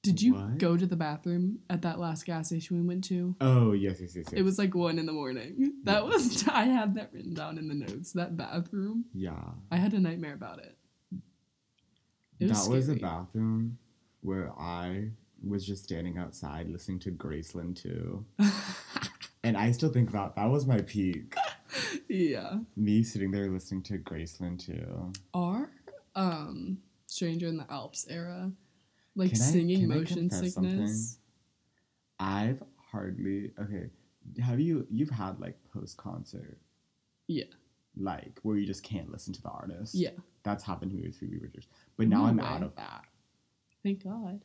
[0.02, 0.58] Did you What?
[0.58, 3.34] go to the bathroom at that last gas station we went to?
[3.40, 4.32] Oh yes, yes, yes, yes.
[4.32, 5.72] It was like one in the morning.
[5.84, 8.12] That was I had that written down in the notes.
[8.12, 9.06] That bathroom.
[9.14, 9.40] yeah.
[9.70, 10.76] I had a nightmare about it.
[12.40, 13.78] It that was was a bathroom
[14.20, 15.10] where I
[15.46, 18.24] was just standing outside listening to Graceland too,
[19.44, 21.34] and I still think about that was my peak.
[22.08, 22.58] yeah.
[22.76, 25.12] Me sitting there listening to Graceland too.
[25.34, 25.70] Our
[26.14, 28.50] um Stranger in the Alps era,
[29.14, 31.18] like Can I- singing I motion confess sickness.
[32.18, 33.90] I've hardly okay.
[34.42, 36.58] Have you you've had like post concert
[37.28, 37.44] Yeah.
[37.96, 39.94] like where you just can't listen to the artist?
[39.94, 40.10] Yeah.
[40.42, 41.66] that's happened to me with Phoebe Bridgers.
[41.96, 42.44] But now No I'm way.
[42.44, 43.04] out of that.
[43.82, 44.42] Thank God.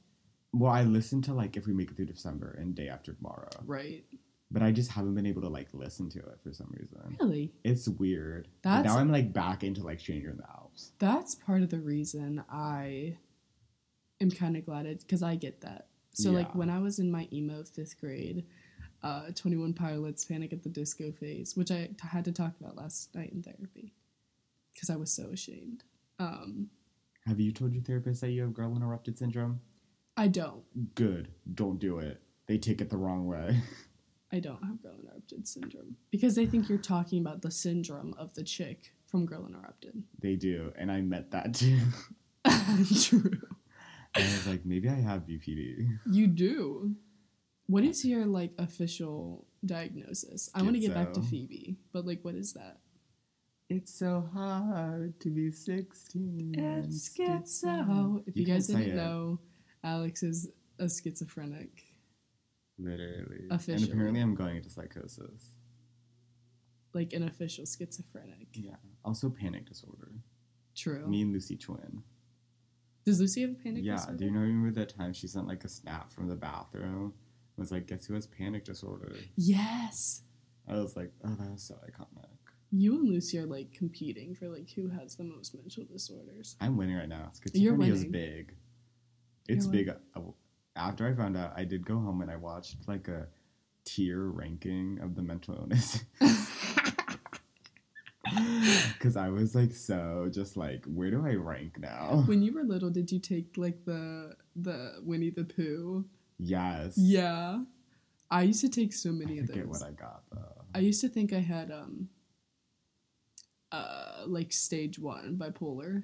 [0.54, 3.50] Well, I listen to like if we make it through December and day after tomorrow,
[3.66, 4.06] Right.
[4.52, 7.18] but I just haven't been able to like listen to it for some reason.
[7.20, 7.52] Really?
[7.64, 8.48] It's weird.
[8.62, 10.92] That's- now I'm like back into like Stranger in the Alps.
[11.00, 13.18] That's part of the reason I
[14.22, 15.88] am kind of glad it because I get that.
[16.16, 18.46] So like when I was in my emo fifth grade,
[19.02, 22.54] uh, Twenty One Pilots Panic at the Disco phase, which I t- had to talk
[22.62, 23.96] about last night in therapy
[24.76, 25.84] because I was so ashamed.
[26.20, 26.70] Um,
[27.28, 29.62] Have you told your therapist that you have girl interrupted syndrome?
[30.18, 30.64] I don't.
[30.96, 31.30] Good.
[31.54, 32.22] Don't do it.
[32.48, 33.62] They take it the wrong way.
[34.32, 38.34] I don't have girl interrupted syndrome because they think you're talking about the syndrome of
[38.34, 40.04] the chick from Girl Interrupted.
[40.20, 41.78] they do, and I met that too.
[43.04, 43.40] True.
[44.16, 45.88] And I was like, maybe I have BPD.
[46.12, 46.96] You do.
[47.68, 50.50] What is your like official diagnosis?
[50.54, 52.80] I want to get back to Phoebe, but like, what is that?
[53.70, 56.56] It's so hard to be 16.
[56.58, 57.64] and It's schizo.
[57.64, 58.24] schizo.
[58.28, 58.96] If you, can't guys didn't it.
[58.96, 59.40] know,
[59.84, 60.50] Alex is
[60.80, 61.84] a schizophrenic.
[62.78, 63.48] Literally.
[63.50, 63.84] Officially.
[63.84, 65.52] And apparently I'm going into psychosis.
[66.94, 68.48] Like an official schizophrenic.
[68.54, 68.76] Yeah.
[69.04, 70.12] Also panic disorder.
[70.76, 71.08] True.
[71.08, 72.04] Me and Lucy twin.
[73.06, 73.96] Does Lucy have a panic yeah.
[73.96, 74.18] disorder?
[74.18, 77.14] Do you know remember that time she sent like a snap from the bathroom?
[77.58, 79.16] Was like, guess who has panic disorder?
[79.36, 80.24] Yes.
[80.68, 82.26] I was like, oh, that was so iconic.
[82.76, 86.56] You and Lucy are like competing for like who has the most mental disorders.
[86.60, 87.32] I'm winning right now.
[87.54, 88.12] You're Schizophrenia is winning.
[88.12, 88.56] big.
[89.48, 89.90] It's You're big.
[90.16, 90.22] Uh,
[90.76, 93.28] After I found out, I did go home and I watched like a
[93.86, 96.04] tier ranking of the mental illness.
[98.94, 102.24] Because I was like, so just like, where do I rank now?
[102.26, 106.06] when you were little, did you take like the the Winnie the Pooh?
[106.40, 106.94] Yes.
[106.98, 107.64] Yeah.
[108.32, 109.82] I used to take so I many of forget those.
[109.82, 110.64] what I got though.
[110.74, 112.10] I used to think I had um
[113.74, 116.04] uh like stage 1 bipolar.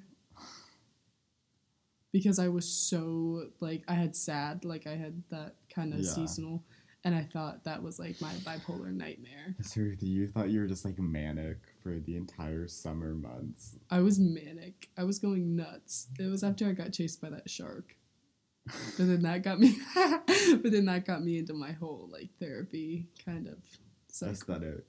[2.11, 6.07] Because I was so like I had sad, like I had that kind of Yeah.
[6.07, 6.63] seasonal
[7.03, 9.55] and I thought that was like my bipolar nightmare.
[9.63, 13.75] So you thought you were just like manic for the entire summer months.
[13.89, 14.89] I was manic.
[14.97, 16.07] I was going nuts.
[16.19, 17.95] It was after I got chased by that shark.
[18.65, 23.07] But then that got me but then that got me into my whole like therapy
[23.23, 23.57] kind of
[24.11, 24.33] cycle.
[24.33, 24.85] Aesthetic.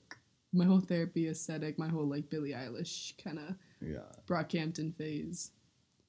[0.53, 3.99] My whole therapy aesthetic, my whole like Billie Eilish kind of Yeah.
[4.27, 5.51] Brockhampton phase.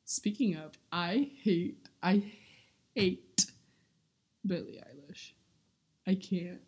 [0.05, 2.33] Speaking of, I hate, I
[2.94, 3.46] hate
[4.46, 5.33] Billie Eilish.
[6.07, 6.61] I can't.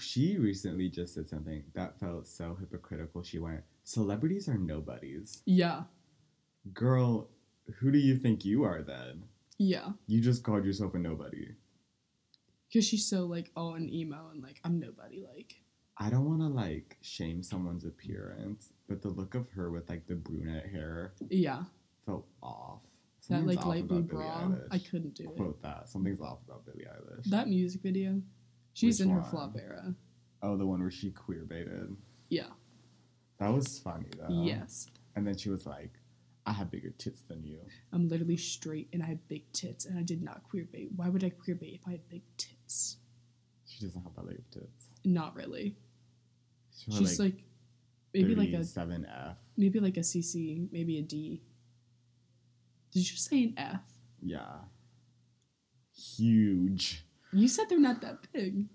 [0.00, 3.22] She recently just said something that felt so hypocritical.
[3.22, 5.42] She went, Celebrities are nobodies.
[5.46, 5.82] Yeah,
[6.72, 7.28] Girl,
[7.78, 9.24] who do you think you are then?
[9.58, 9.90] yeah.
[10.06, 11.48] You just called yourself a nobody.
[12.68, 15.22] Because she's so like all in emo and like I'm nobody.
[15.22, 15.54] Like
[15.98, 20.06] I don't want to like shame someone's appearance, but the look of her with like
[20.06, 21.62] the brunette hair yeah,
[22.04, 22.80] felt off.
[23.28, 24.50] that Something's like off light blue bra.
[24.70, 25.36] I couldn't do it.
[25.36, 25.88] Quote that.
[25.88, 27.26] Something's off about Billie Eilish.
[27.26, 28.20] That music video.
[28.72, 29.94] She's Which in her flop era.
[30.42, 31.96] oh, the one where she queer baited.
[32.28, 32.48] Yeah.
[33.38, 34.42] That was funny though.
[34.42, 34.88] Yes.
[35.14, 35.92] And then she was like,
[36.46, 37.58] I have bigger tits than you.
[37.92, 40.88] I'm literally straight and I have big tits and I did not queer bait.
[40.96, 42.96] Why would I queer bait if I had big tits?
[43.66, 44.86] She doesn't have that big of tits.
[45.04, 45.76] Not really.
[46.76, 47.42] She She's like,
[48.12, 49.36] maybe like a seven F.
[49.56, 51.42] maybe like a CC, maybe a D.
[52.92, 53.82] Did you say an F?
[54.22, 54.56] Yeah.
[56.16, 57.04] Huge.
[57.32, 58.66] You said they're not that big.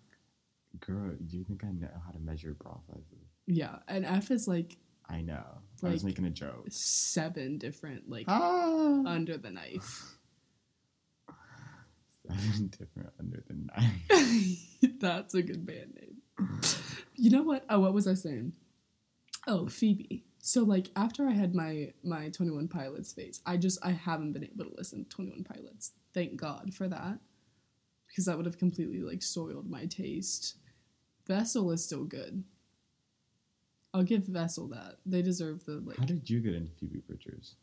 [0.80, 3.28] Girl, do you think I know how to measure bra sizes?
[3.48, 4.78] Yeah, an F is like
[5.10, 5.44] I know.
[5.84, 6.66] I was making a joke.
[6.70, 9.02] seven different, like Ah!
[9.06, 10.16] under the knife.
[12.28, 14.60] Seven different under the knife.
[15.00, 16.18] That's a good band name.
[17.16, 17.66] You know what?
[17.70, 18.54] Oh, what was I saying?
[19.48, 20.24] Oh, Phoebe.
[20.40, 24.34] So like after I had my my Twenty One Pilots phase, I just I haven't
[24.34, 25.92] been able to listen to Twenty One Pilots.
[26.14, 27.20] Thank God for that,
[28.08, 30.58] because that would have completely like soiled my taste.
[31.28, 32.44] Vessel is still good.
[33.94, 34.98] I'll give Vessel that.
[35.06, 35.98] They deserve the like.
[35.98, 37.56] How did you get into Phoebe Bridgers?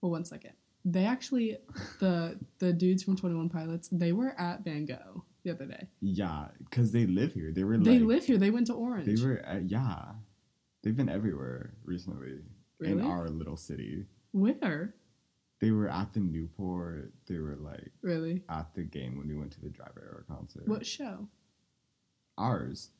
[0.00, 0.52] Well, one second.
[0.84, 1.56] They actually
[1.98, 5.86] the the dudes from Twenty One Pilots they were at Van Gogh the other day.
[6.00, 7.52] Yeah, because they live here.
[7.52, 8.38] They were like They live here.
[8.38, 9.06] They went to Orange.
[9.06, 10.04] They were uh, yeah.
[10.82, 12.38] They've been everywhere recently
[12.80, 14.06] in our little city.
[14.32, 14.94] Where?
[15.60, 17.12] They were at the Newport.
[17.26, 18.44] They were like Really?
[18.48, 20.68] at the game when we went to the Driver Era concert.
[20.68, 21.26] What show?
[22.36, 22.90] Ours.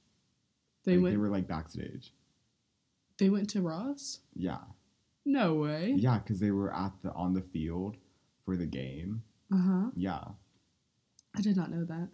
[0.84, 1.12] They Like, went.
[1.12, 2.12] They were like backstage.
[3.18, 4.20] They went to Ross.
[4.34, 4.60] Yeah,
[5.24, 5.94] No way.
[5.96, 7.96] yeah, because they were at the on the field
[8.44, 9.22] for the game.
[9.52, 9.90] Uh huh.
[9.96, 10.24] Yeah,
[11.36, 12.08] I did not know that.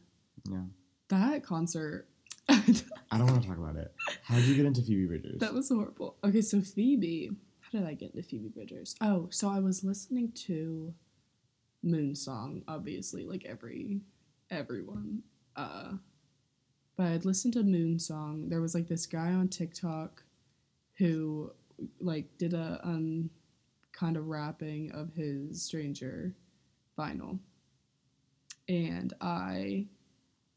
[0.51, 0.63] Yeah.
[1.09, 2.09] That concert.
[2.49, 3.95] I don't want to talk about it.
[4.23, 5.41] How did you get into Phoebe Bridgers?
[5.41, 6.17] That was horrible.
[6.25, 7.31] Okay, so Phoebe.
[7.61, 8.95] How did I get into Phoebe Bridgers?
[9.01, 10.93] Oh, so I was listening to
[11.83, 14.01] Moon Song, obviously, like every
[14.51, 15.23] everyone.
[15.57, 15.93] Uh
[16.97, 18.49] but I'd listened to Moon Song.
[18.49, 20.23] There was like this guy on TikTok
[20.99, 21.53] who
[22.01, 23.31] like did a um
[23.93, 26.35] kind of rapping of his Stranger
[26.99, 27.39] vinyl.
[28.69, 29.87] And I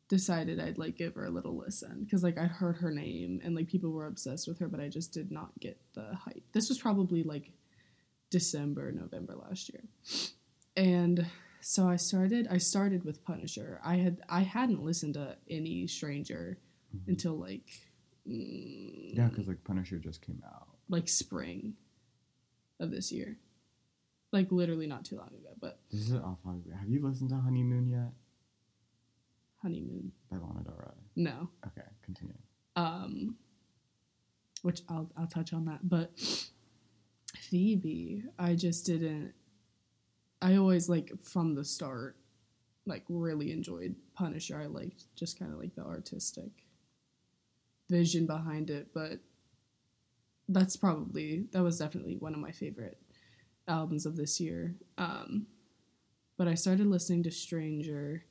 [0.09, 3.55] decided I'd like give her a little listen because like I'd heard her name and
[3.55, 6.43] like people were obsessed with her, but I just did not get the hype.
[6.53, 7.51] This was probably like
[8.29, 9.83] December, November last year,
[10.75, 11.25] and
[11.61, 12.47] so I started.
[12.49, 13.79] I started with Punisher.
[13.83, 16.57] I had I hadn't listened to any Stranger
[16.95, 17.07] Mhm.
[17.09, 17.69] until like
[18.27, 20.67] mm, yeah, because like Punisher just came out.
[20.89, 21.73] like spring
[22.79, 23.37] of this year,
[24.31, 25.49] like literally not too long ago.
[25.59, 26.37] But This is off.
[26.45, 28.11] Have you listened to Honeymoon yet
[29.61, 30.93] honeymoon, by Lana Del Rey?
[31.15, 31.49] no.
[31.65, 32.33] Okay, continue.
[32.75, 33.35] um
[34.63, 36.11] which I'll I'll touch on that but
[37.35, 39.33] Phoebe I just didn't
[40.41, 42.17] I always like from the start
[42.85, 46.49] like really enjoyed Punisher I liked just kind of like the artistic
[47.89, 49.19] vision behind it but
[50.49, 52.97] that's probably that was definitely one of my favorite
[53.67, 55.45] albums of this year um
[56.37, 58.23] but I started listening to Stranger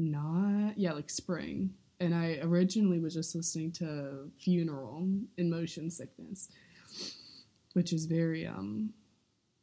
[0.00, 6.48] not yeah like spring and i originally was just listening to funeral in motion sickness
[7.74, 8.92] which is very um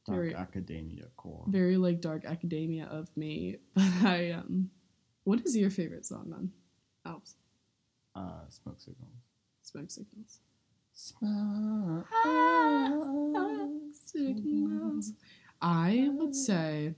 [0.06, 1.44] Dark Very- Academia Core.
[1.50, 4.70] very like dark academia of me but i um
[5.24, 6.52] what is your favorite song on
[7.06, 7.36] Alps?
[8.16, 9.12] Uh, Smoke Signals.
[9.64, 10.40] smoke signals
[10.94, 12.08] Smoke
[14.06, 15.14] signals
[15.62, 16.94] i would say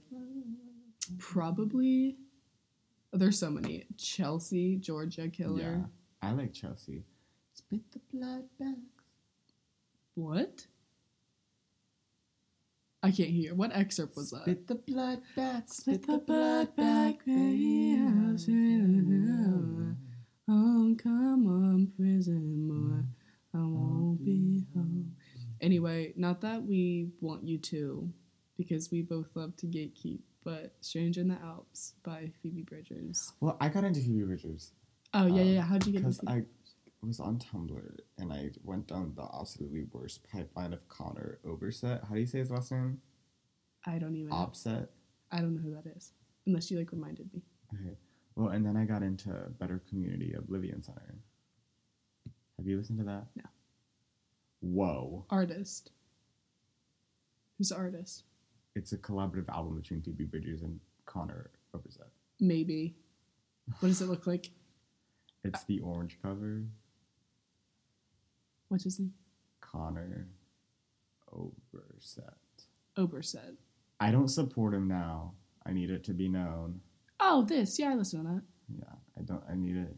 [1.18, 2.16] probably
[3.12, 5.84] there's so many chelsea georgia killer
[6.22, 7.04] Yeah, I like Chelsea.
[7.54, 8.76] Spit the blood back.
[10.14, 10.66] What?
[13.02, 13.54] I can't hear.
[13.54, 14.42] What excerpt was that?
[14.42, 15.64] Spit the blood back.
[15.68, 17.96] Spit the blood back, baby.
[20.48, 23.08] Oh, come on, prison.
[23.54, 25.12] I won't be home.
[25.60, 28.10] Anyway, not that we want you to,
[28.58, 33.32] because we both love to gatekeep, but Stranger in the Alps by Phoebe Bridgers.
[33.40, 34.72] Well, I got into Phoebe Bridgers
[35.12, 35.60] Oh, yeah, Um, yeah, yeah.
[35.62, 36.42] How'd you get because I
[37.02, 42.06] was on Tumblr and I went down the absolutely worst pipeline of Connor Oberset.
[42.06, 43.00] How do you say his last name?
[43.86, 44.36] I don't even know.
[44.36, 44.88] Opset.
[45.32, 46.12] I don't know who that is.
[46.46, 47.42] Unless you, like, reminded me.
[47.74, 47.96] Okay.
[48.36, 51.16] Well, and then I got into Better Community Oblivion Center.
[52.56, 53.26] Have you listened to that?
[53.36, 53.44] No.
[54.60, 55.24] Whoa.
[55.30, 55.90] Artist.
[57.58, 58.24] Who's the artist?
[58.76, 62.10] It's a collaborative album between Phoebe Bridgers and Connor Oberset.
[62.38, 62.94] Maybe.
[63.80, 64.50] What does it look like?
[65.44, 66.62] It's the orange cover.
[68.68, 69.12] What's his name?
[69.60, 70.28] Connor
[71.34, 72.34] Oberset.
[72.96, 73.56] Oberset.
[73.98, 75.34] I don't support him now.
[75.66, 76.80] I need it to be known.
[77.18, 77.78] Oh, this.
[77.78, 78.42] Yeah, I listened to that.
[78.78, 79.42] Yeah, I don't.
[79.50, 79.96] I need it.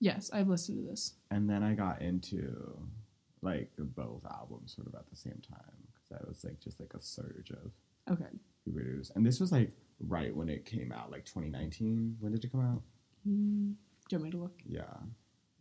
[0.00, 1.14] Yes, I've listened to this.
[1.30, 2.76] And then I got into
[3.40, 6.94] like both albums sort of at the same time because I was like just like
[6.94, 7.72] a surge of
[8.10, 8.24] Okay.
[9.14, 12.16] And this was like right when it came out, like 2019.
[12.20, 12.82] When did it come out?
[13.28, 13.74] Mm,
[14.08, 14.60] do you want me to look?
[14.66, 14.82] Yeah,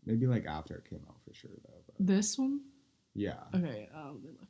[0.05, 1.81] maybe like after it came out for sure though.
[1.85, 2.61] But This one?
[3.13, 4.49] yeah, Okay, uh, let me look.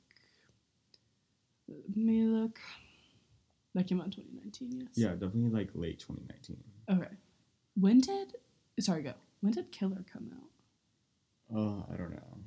[1.87, 2.59] Let me look.
[3.73, 4.89] That came out in 2019, yes.
[4.95, 6.57] yeah, definitely like late 2019.
[6.89, 7.13] Okay.
[7.75, 8.35] When did.
[8.79, 9.13] Sorry, go.
[9.39, 11.57] When did Killer come out?
[11.57, 12.37] Oh, I don't know,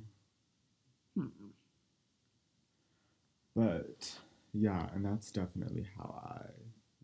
[1.15, 1.27] Hmm.
[3.55, 4.11] but
[4.57, 6.45] yeah, and that's definitely how I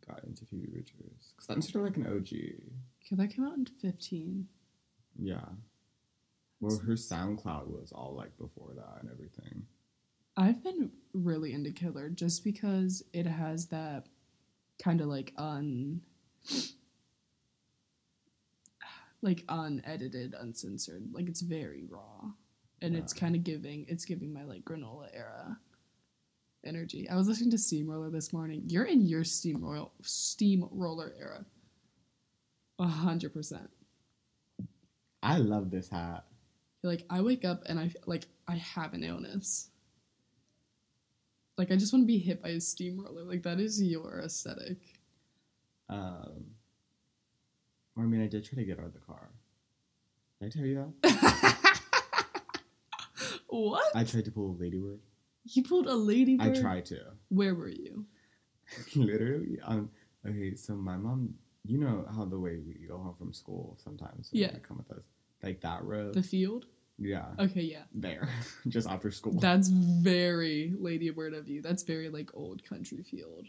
[0.07, 2.29] got into Phoebe Bridgers because I'm sort of like an OG.
[2.31, 4.47] Okay, that came out in 15.
[5.19, 5.41] Yeah.
[6.61, 9.65] Well, her SoundCloud was all like before that and everything.
[10.37, 14.07] I've been really into Killer just because it has that
[14.81, 16.01] kind of like un
[19.21, 21.09] like unedited, uncensored.
[21.11, 22.31] Like it's very raw.
[22.83, 25.57] And it's kind of giving it's giving my like granola era
[26.65, 27.09] energy.
[27.09, 28.63] I was listening to Steamroller this morning.
[28.67, 31.45] You're in your steamroller steamroller era.
[32.79, 33.69] A hundred percent.
[35.23, 36.25] I love this hat.
[36.83, 39.69] Like I wake up and I like I have an illness.
[41.57, 43.23] Like I just want to be hit by a steamroller.
[43.23, 44.77] Like that is your aesthetic.
[45.89, 46.45] Um,
[47.97, 49.29] I mean, I did try to get out of the car.
[50.39, 51.77] Did I tell you that?
[53.47, 53.95] what?
[53.95, 54.99] I tried to pull a ladybird.
[55.45, 56.57] You pulled a ladybird.
[56.57, 56.99] I tried to.
[57.29, 58.05] Where were you?
[58.95, 59.59] Literally.
[59.63, 59.89] Um.
[60.27, 60.55] Okay.
[60.55, 61.33] So my mom,
[61.65, 64.29] you know how the way we go home from school sometimes.
[64.31, 64.51] Yeah.
[64.67, 65.03] Come with us,
[65.41, 66.13] like that road.
[66.13, 66.65] The field?
[66.99, 67.25] yeah.
[67.39, 67.83] Okay, yeah.
[67.93, 68.29] There,
[68.67, 69.39] just after school.
[69.39, 71.61] That's very ladybird of you.
[71.61, 73.47] That's very like old country field.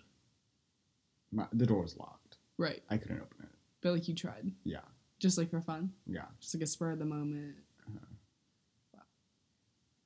[1.31, 2.37] My, the door was locked.
[2.59, 2.83] Right.
[2.91, 3.49] I couldn't open it.
[3.83, 4.53] But like you tried.
[4.65, 4.81] Yeah.
[5.19, 5.93] Just like for fun.
[6.07, 6.25] Yeah.
[6.41, 7.57] Just like a spur of the moment.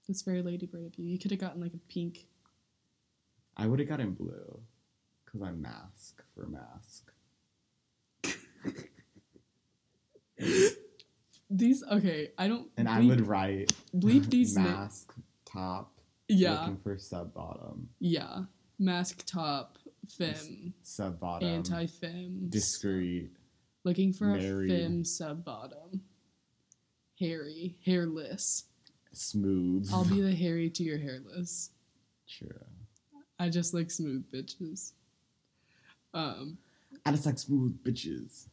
[0.09, 1.05] That's very ladybird of you.
[1.07, 2.27] You could have gotten like a pink.
[3.57, 4.61] I would have gotten blue,
[5.31, 7.11] cause I'm mask for mask.
[11.49, 15.93] These okay, I don't And I would write bleep these na- mask top.
[16.29, 16.61] Yeah.
[16.61, 17.89] Looking for sub bottom.
[18.01, 18.41] Yeah.
[18.81, 19.79] Mask top,
[20.19, 21.49] femme, Sub bottom.
[21.49, 22.47] anti femme.
[22.49, 23.31] discreet.
[23.85, 24.71] Looking for married.
[24.73, 26.03] a femme sub bottom.
[27.21, 28.65] Hairy, hairless.
[29.17, 29.89] Smooth.
[29.93, 31.71] I'll be the hairy to your hairless.
[32.27, 32.67] Sure.
[33.39, 34.93] I just like smooth bitches.
[36.15, 36.59] Um,
[37.05, 38.47] I just like smooth bitches.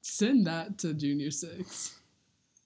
[0.00, 1.98] send that to Junior Six.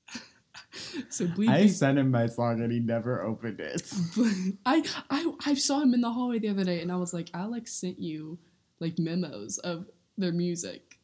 [1.09, 3.91] so bleep I sent him my song and he never opened it.
[4.67, 7.31] I, I I saw him in the hallway the other day, and I was like,
[7.35, 8.39] Alex sent you
[8.79, 9.87] like memos of
[10.19, 10.99] their music.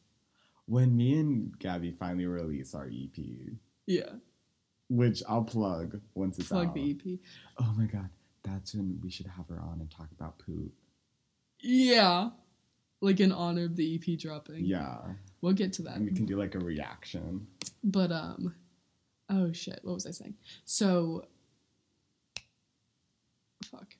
[0.67, 3.17] When me and Gabby finally release our EP,
[3.87, 4.09] Yeah,
[4.89, 6.75] which I'll plug once it's plug out.
[6.75, 7.19] Plug the EP.
[7.59, 8.09] Oh my god,
[8.43, 10.71] that's when we should have her on and talk about poop.
[11.59, 12.29] Yeah,
[13.01, 14.65] like in honor of the EP dropping.
[14.65, 14.97] Yeah,
[15.41, 15.95] we'll get to that.
[15.97, 17.47] and we can do like a reaction.
[17.83, 18.55] But um,
[19.29, 20.35] oh shit, what was I saying?
[20.65, 21.25] So,
[23.65, 23.95] fuck.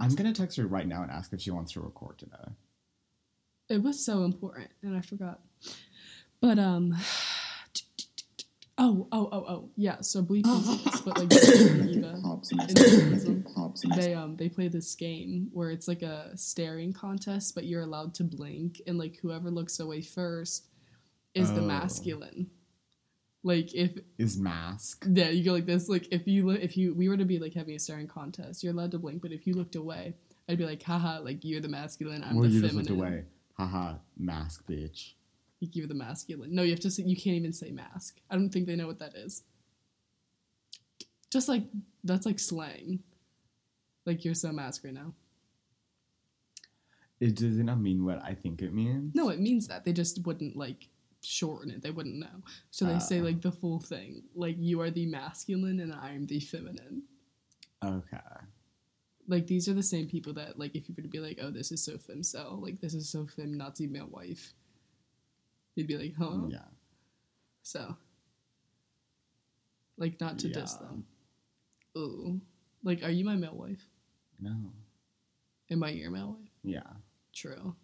[0.00, 2.52] I'm gonna text her right now and ask if she wants to record today.
[3.68, 5.40] It was so important, and I forgot.
[6.40, 6.94] But um,
[8.84, 10.00] oh oh oh oh yeah.
[10.00, 12.20] So bleep these, but like Eva,
[12.52, 15.88] in In his Hinduism, pops in his they um they play this game where it's
[15.88, 20.66] like a staring contest, but you're allowed to blink, and like whoever looks away first
[21.34, 21.66] is the Oh.
[21.66, 22.50] masculine.
[23.42, 25.04] Like if Is mask?
[25.10, 25.88] yeah, you go like this.
[25.88, 28.62] Like if you look, if you we were to be like having a staring contest,
[28.64, 30.14] you're allowed to blink, but if you looked away,
[30.48, 32.98] I'd be like, haha, like you're the masculine, I'm or the you just feminine.
[32.98, 33.24] looked away.
[33.58, 35.12] Haha, mask bitch.
[35.64, 36.54] Like you're the masculine.
[36.54, 38.20] No, you have to say you can't even say mask.
[38.30, 39.42] I don't think they know what that is.
[41.32, 41.62] Just like
[42.04, 42.98] that's like slang.
[44.04, 45.14] Like you're so mask right now.
[47.18, 49.14] It does not mean what I think it means.
[49.14, 49.84] No, it means that.
[49.86, 50.88] They just wouldn't like
[51.22, 51.82] shorten it.
[51.82, 52.42] They wouldn't know.
[52.70, 53.24] So they say Ah.
[53.24, 54.24] like the full thing.
[54.34, 57.04] Like you are the masculine and I am the feminine.
[57.82, 58.18] Okay.
[59.26, 61.50] Like these are the same people that like if you were to be like, oh,
[61.50, 64.52] this is so femcel, like this is so fem Nazi male wife.
[65.74, 66.46] You'd be like, huh?
[66.48, 66.58] Yeah.
[67.62, 67.96] So
[69.96, 71.04] like not to diss them.
[71.96, 72.40] Ooh.
[72.82, 73.82] Like, are you my male wife?
[74.40, 74.72] No.
[75.70, 76.50] Am I your male wife?
[76.62, 76.82] Yeah.
[77.34, 77.74] True.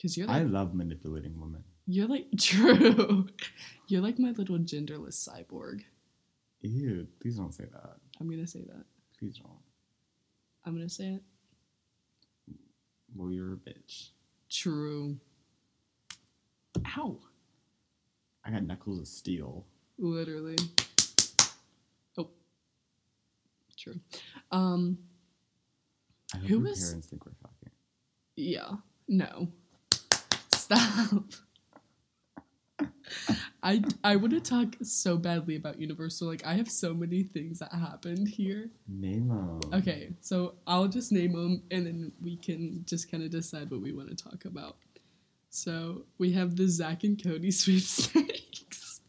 [0.00, 1.64] Cause you're I love manipulating women.
[1.86, 3.26] you're like true.
[3.88, 5.82] you're like my little genderless cyborg.
[6.60, 7.96] Ew, please don't say that.
[8.20, 8.84] I'm gonna say that.
[9.18, 9.50] Please don't.
[10.64, 11.22] I'm gonna say it.
[13.14, 14.08] Well, you're a bitch.
[14.50, 15.16] True.
[16.96, 17.18] Ow.
[18.44, 19.64] I got knuckles of steel.
[19.98, 20.56] Literally.
[22.18, 22.28] Oh.
[23.78, 24.00] True.
[24.50, 24.98] Um,
[26.34, 27.70] I hope Who your is- parents think we're fucking.
[28.36, 28.70] yeah.
[29.08, 29.48] No.
[30.54, 31.24] Stop.
[33.62, 36.28] I I want to talk so badly about Universal.
[36.28, 38.70] Like I have so many things that happened here.
[38.88, 39.60] Name 'em.
[39.72, 43.80] Okay, so I'll just name them and then we can just kind of decide what
[43.80, 44.76] we want to talk about.
[45.58, 49.00] So we have the Zack and Cody sweepstakes,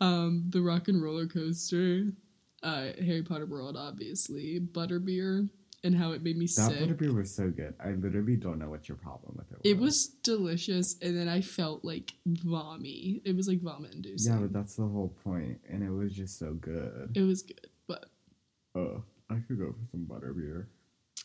[0.00, 2.06] um, the Rock and Roller Coaster,
[2.64, 5.48] uh, Harry Potter World, obviously, Butterbeer,
[5.84, 6.64] and how it made me sick.
[6.64, 6.88] That sick.
[6.98, 7.74] butterbeer was so good.
[7.78, 9.60] I literally don't know what your problem with it was.
[9.64, 13.20] It was delicious, and then I felt like vommy.
[13.24, 14.32] It was like vomit inducing.
[14.32, 17.12] Yeah, but that's the whole point, and it was just so good.
[17.14, 18.06] it was good, but
[18.74, 20.66] Oh, I could go for some butterbeer.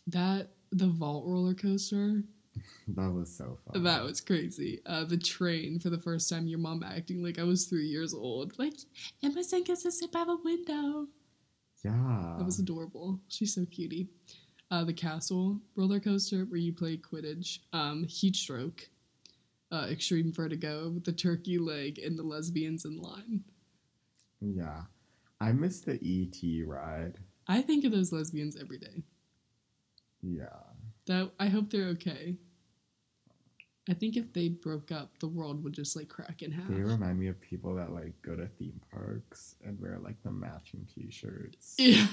[0.06, 2.22] that the vault roller coaster
[2.96, 3.84] That was so fun.
[3.84, 4.82] That was crazy.
[4.86, 8.14] Uh, the train for the first time, your mom acting like I was three years
[8.14, 8.58] old.
[8.58, 8.74] Like,
[9.24, 11.08] Emerson gets to sit by the window.
[11.86, 12.36] yeah.
[12.38, 13.20] That was adorable.
[13.28, 14.10] She's so cutie.
[14.72, 17.60] Uh, the castle roller coaster where you play Quidditch.
[17.74, 18.90] Um, heat stroke.
[19.72, 23.44] Uh, extreme vertigo with the turkey leg and the lesbians in line.
[24.42, 24.82] yeah.
[25.42, 27.18] I missed the ET ride.
[27.48, 29.04] I think of those lesbians every day.
[30.22, 30.48] Yeah.
[31.10, 32.36] That I hope they're okay.
[33.90, 36.68] I think if they broke up, the world would just like crack in half.
[36.70, 40.30] They remind me of people that like go to theme parks and wear like the
[40.32, 41.76] matching t-shirts.
[41.80, 42.06] Yeah,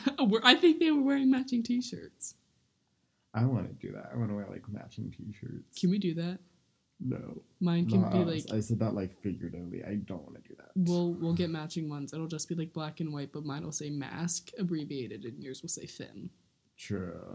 [0.43, 2.37] I think they were wearing matching T-shirts.
[3.35, 4.09] I want to do that.
[4.15, 5.79] I want to wear like matching t-shirts.
[5.79, 6.39] Can we do that?
[6.99, 7.43] No.
[7.61, 9.85] Mine can not be like I said that like figuratively.
[9.85, 10.71] I don't want to do that.
[10.75, 12.15] we'll we'll get matching ones.
[12.15, 15.61] It'll just be like black and white, but mine will say mask abbreviated, and yours
[15.61, 16.31] will say fin.
[16.79, 17.35] True.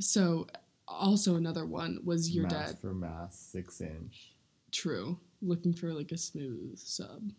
[0.00, 0.46] So,
[0.88, 2.78] also another one was your mass dad.
[2.78, 4.32] for mass six inch.
[4.72, 7.32] True, looking for like a smooth sub.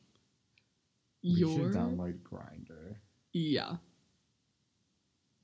[1.24, 2.96] We Your should download Grindr.
[3.34, 3.78] yeah.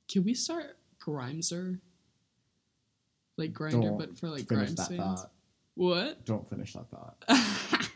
[0.10, 1.80] Can we start Grimeser?
[3.38, 5.22] Like Grindr, Don't but for like Finish Grimes that fans.
[5.22, 5.32] thought.
[5.76, 6.26] What?
[6.26, 7.18] Don't finish that thought.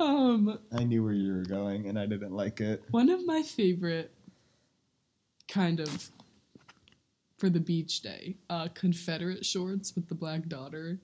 [0.00, 2.82] um, I knew where you were going, and I didn't like it.
[2.90, 4.12] One of my favorite
[5.48, 6.10] kind of
[7.42, 11.00] for the beach day, uh Confederate shorts with the black daughter.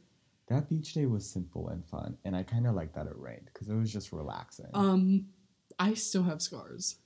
[0.47, 3.51] That beach day was simple and fun, and I kind of like that it rained
[3.53, 4.71] because it was just relaxing.
[4.73, 5.27] Um
[5.81, 6.97] I still have scars.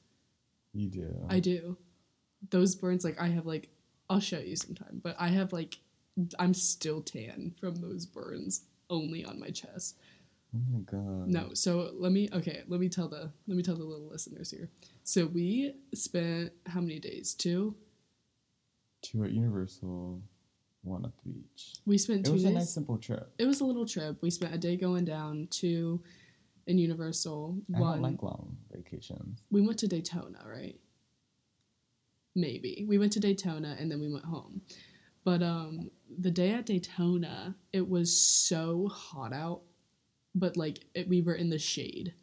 [0.74, 1.26] you do.
[1.30, 1.78] I do.
[2.50, 3.70] Those burns like I have like
[4.10, 5.78] I'll show you sometime, but I have like
[6.38, 9.96] I'm still tan from those burns only on my chest.
[10.54, 11.26] oh my god.
[11.26, 14.50] No, so let me okay, let me tell the let me tell the little listeners
[14.50, 14.68] here.
[15.04, 17.32] So we spent how many days?
[17.32, 17.74] Two?
[19.02, 20.22] Two at Universal,
[20.82, 21.74] one at the beach.
[21.86, 22.50] We spent two It was days.
[22.52, 23.32] a nice simple trip.
[23.38, 24.18] it was a little trip.
[24.22, 26.00] We spent a day going down, two
[26.66, 27.58] in Universal.
[27.74, 29.42] I One don't like long vacations.
[29.50, 30.78] we went to Daytona, right?
[32.34, 32.86] Maybe.
[32.88, 34.62] We went to Daytona and then we went home.
[35.24, 39.62] But um the day at Daytona, it was so hot out,
[40.34, 42.14] but like it, we were in the shade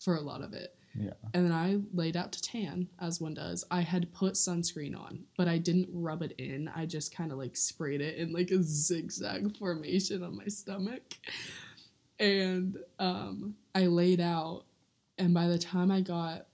[0.00, 0.74] for a lot of it.
[1.00, 1.12] Yeah.
[1.34, 3.64] And then I laid out to tan, as one does.
[3.70, 6.68] I had put sunscreen on, but I didn't rub it in.
[6.74, 11.02] I just kind of like sprayed it in like a zigzag formation on my stomach.
[12.18, 14.64] And um, I laid out,
[15.18, 16.46] and by the time I got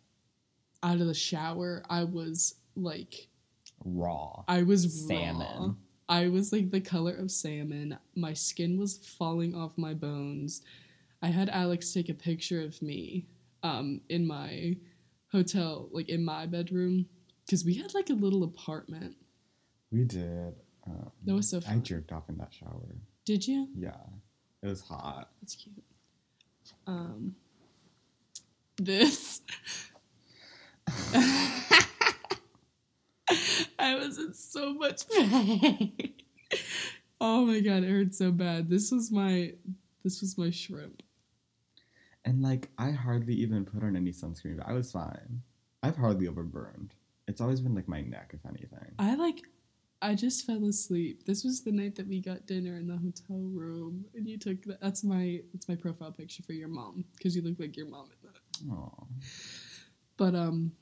[0.83, 3.29] out of the shower, I was like,
[3.85, 4.45] Raw.
[4.49, 5.47] I was Salmon.
[5.47, 5.75] raw.
[6.09, 7.97] I was like the color of salmon.
[8.15, 10.63] My skin was falling off my bones.
[11.23, 13.27] I had Alex take a picture of me
[13.65, 14.77] um, in my
[15.33, 17.07] hotel, like in my bedroom,
[17.45, 19.17] because we had like a little apartment.
[19.91, 20.55] We did.
[20.87, 22.95] Um, That was so I jerked off in that shower.
[23.25, 23.69] Did you?
[23.77, 23.97] Yeah.
[24.63, 25.31] It was hot.
[25.41, 25.83] That's cute.
[26.87, 27.35] Um,
[28.77, 29.41] this.
[33.79, 35.93] I was in so much pain.
[37.21, 38.69] oh my god, it hurt so bad.
[38.69, 39.53] This was my,
[40.03, 41.03] this was my shrimp.
[42.25, 45.43] And like, I hardly even put on any sunscreen, but I was fine.
[45.83, 46.91] I've hardly overburned.
[47.29, 48.93] It's always been like my neck, if anything.
[48.99, 49.43] I like,
[50.01, 51.25] I just fell asleep.
[51.27, 54.63] This was the night that we got dinner in the hotel room, and you took
[54.65, 54.81] that.
[54.81, 58.07] That's my, that's my profile picture for your mom because you look like your mom
[58.07, 58.73] in that.
[58.75, 59.07] Oh.
[60.17, 60.73] But um,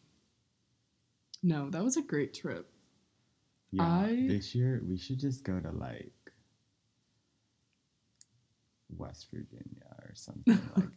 [1.42, 2.70] no, that was a great trip.
[3.72, 3.82] Yeah.
[3.84, 6.12] I- This year, we should just go to like
[8.96, 10.88] West Virginia or something like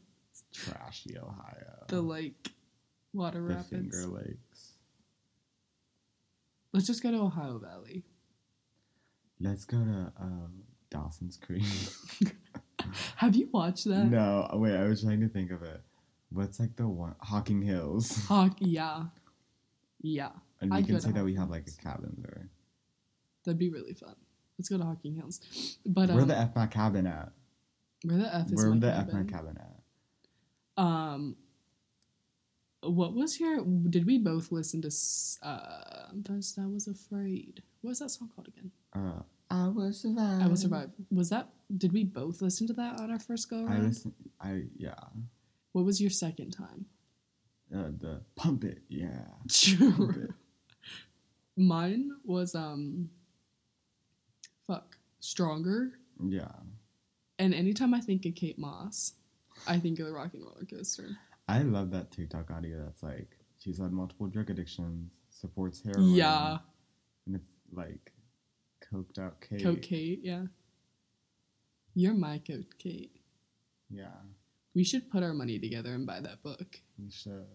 [0.55, 1.85] trashy Ohio.
[1.87, 2.49] The like
[3.13, 3.69] water The rapids.
[3.69, 4.71] Finger Lakes.
[6.73, 8.03] Let's just go to Ohio Valley.
[9.39, 11.63] Let's go to um, Dawson's Creek.
[13.17, 14.05] Have you watched that?
[14.05, 15.81] no, wait, I was trying to think of it.
[16.31, 17.15] What's like the one?
[17.19, 18.25] Hocking Hills.
[18.27, 19.05] Hawk, yeah,
[20.01, 20.29] yeah,
[20.61, 22.49] And we I'd can say that we have like a cabin there.
[23.45, 24.15] that'd be really fun.
[24.57, 25.39] Let's go to Hocking Hills.
[25.85, 27.31] But um, Where the F my cabin at?
[28.03, 29.27] where the F is Where my the F my cabin.
[29.27, 29.74] cabin at?
[30.77, 31.35] Um,
[32.81, 33.63] what was your?
[33.89, 34.91] Did we both listen to?
[35.41, 37.61] Uh, Best I was afraid.
[37.81, 38.71] What was that song called again?
[38.93, 40.41] Uh, I will survive.
[40.41, 40.89] I will survive.
[41.11, 41.49] Was that?
[41.77, 43.87] Did we both listen to that on our first go I around?
[43.87, 44.13] listen.
[44.39, 44.93] I yeah.
[45.71, 46.85] What was your second time?
[47.75, 49.25] Uh, the pump it, yeah.
[49.79, 50.29] Pump it.
[51.57, 53.09] Mine was um.
[54.67, 55.91] Fuck, stronger.
[56.23, 56.51] Yeah.
[57.37, 59.13] And anytime I think of Kate Moss,
[59.67, 61.09] I think of the Rocky Roller Coaster.
[61.47, 66.13] I love that TikTok audio that's like she's had multiple drug addictions, supports heroin.
[66.15, 66.57] Yeah,
[67.25, 68.11] And it's like
[68.91, 69.61] Coked out Kate.
[69.63, 70.43] Coke Kate, yeah.
[71.93, 73.11] You're my Coke Kate.
[73.89, 74.07] Yeah,
[74.73, 76.79] We should put our money together and buy that book.
[76.99, 77.45] we should.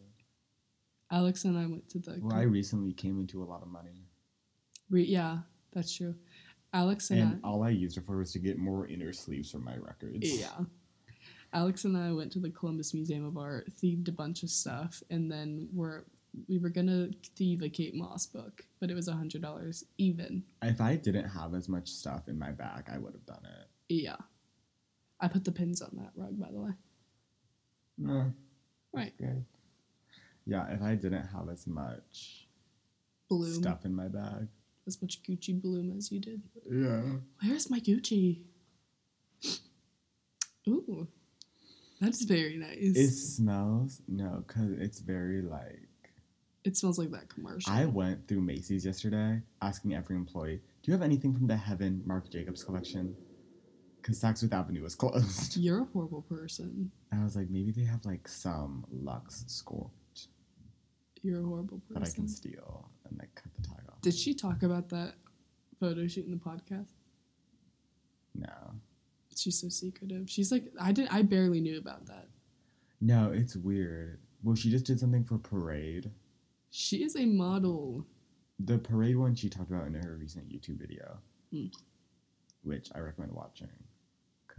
[1.11, 2.19] Alex and I went to the.
[2.23, 4.05] Well, I recently came into a lot of money,
[4.89, 5.39] Re- yeah,
[5.73, 6.15] that's true.
[6.73, 7.49] Alex and, and I.
[7.49, 10.39] all I used it for was to get more inner sleeves for my records.
[10.39, 10.47] Yeah.
[11.53, 15.03] Alex and I went to the Columbus Museum of Art, thieved a bunch of stuff,
[15.11, 16.03] and then we're
[16.49, 20.45] we were gonna thieve a Kate Moss book, but it was a hundred dollars even.
[20.63, 23.67] If I didn't have as much stuff in my bag, I would have done it.
[23.89, 24.17] Yeah.
[25.21, 26.71] I put the pins on that rug, by the way.
[27.99, 28.33] No.
[28.93, 29.13] Right.
[29.19, 29.45] Good.
[30.47, 32.47] Yeah, if I didn't have as much
[33.29, 33.53] Bloom.
[33.53, 34.49] stuff in my bag.
[34.87, 36.43] As much Gucci bloom as you did.
[36.71, 37.03] Yeah.
[37.45, 38.41] Where's my Gucci?
[40.69, 41.07] Ooh.
[42.01, 42.97] That's very nice.
[42.97, 45.89] It smells no, cause it's very like.
[46.65, 47.73] it smells like that commercial.
[47.73, 52.03] I went through Macy's yesterday, asking every employee, "Do you have anything from the Heaven
[52.07, 53.15] Marc Jacobs collection?"
[54.01, 55.59] Because Saks Fifth Avenue was closed.
[55.59, 56.91] You're a horrible person.
[57.13, 59.91] And I was like, maybe they have like some Lux score
[61.23, 62.03] You're a horrible person.
[62.03, 64.01] that I can steal and like cut the tag off.
[64.01, 65.17] Did she talk about that
[65.79, 66.93] photo shoot in the podcast?
[68.35, 68.73] No,
[69.41, 70.29] She's so secretive.
[70.29, 71.09] She's like, I did.
[71.11, 72.29] I barely knew about that.
[73.01, 74.21] no, it's weird.
[74.43, 76.11] Well, she just did something for Parade.
[76.71, 78.07] She is a model.
[78.59, 81.17] The Parade one she talked about in her recent YouTube video,
[81.51, 81.67] Hmm.
[82.63, 83.69] which I recommend watching.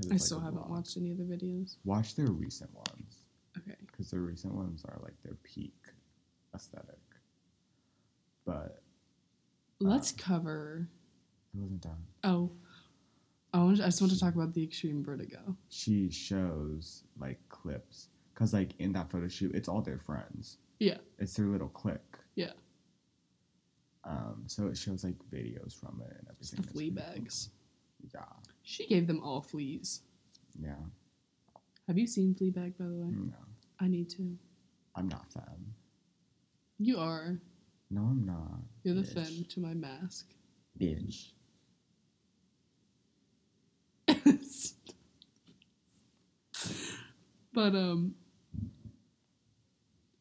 [0.09, 0.69] I it's still haven't vlog.
[0.71, 1.75] watched any of the videos.
[1.85, 3.17] Watch their recent ones.
[3.57, 3.75] Okay.
[3.85, 5.75] because their recent ones are like their peak
[6.55, 6.97] aesthetic.
[8.45, 8.81] But
[9.79, 10.17] Let's Uh.
[10.17, 10.87] cover.
[11.53, 12.05] it wasn't done.
[12.23, 12.51] Oh,
[13.53, 13.81] I want.
[13.81, 15.39] I just want to talk about the extreme vertigo.
[15.69, 20.57] She shows like clips because like in that photo shoot, it's all their friends.
[20.79, 20.97] Yeah.
[21.19, 21.99] It's their little clique.
[22.35, 22.51] Yeah.
[24.03, 24.43] Um.
[24.47, 26.61] So it shows like videos from it and everything.
[26.61, 28.09] the flea pretty cool.
[28.13, 28.21] Yeah.
[28.63, 30.01] She gave them all fleas.
[30.59, 30.75] Yeah.
[31.87, 33.09] Have you seen Fleabag, by the way?
[33.11, 33.33] No,
[33.79, 34.37] I need to.
[34.95, 35.65] I'm not fan.
[36.79, 37.37] You are.
[37.89, 38.59] No, I'm not.
[38.83, 39.25] You're the bitch.
[39.27, 40.27] Finn to my mask.
[40.79, 41.31] Bitch.
[47.53, 48.15] But um,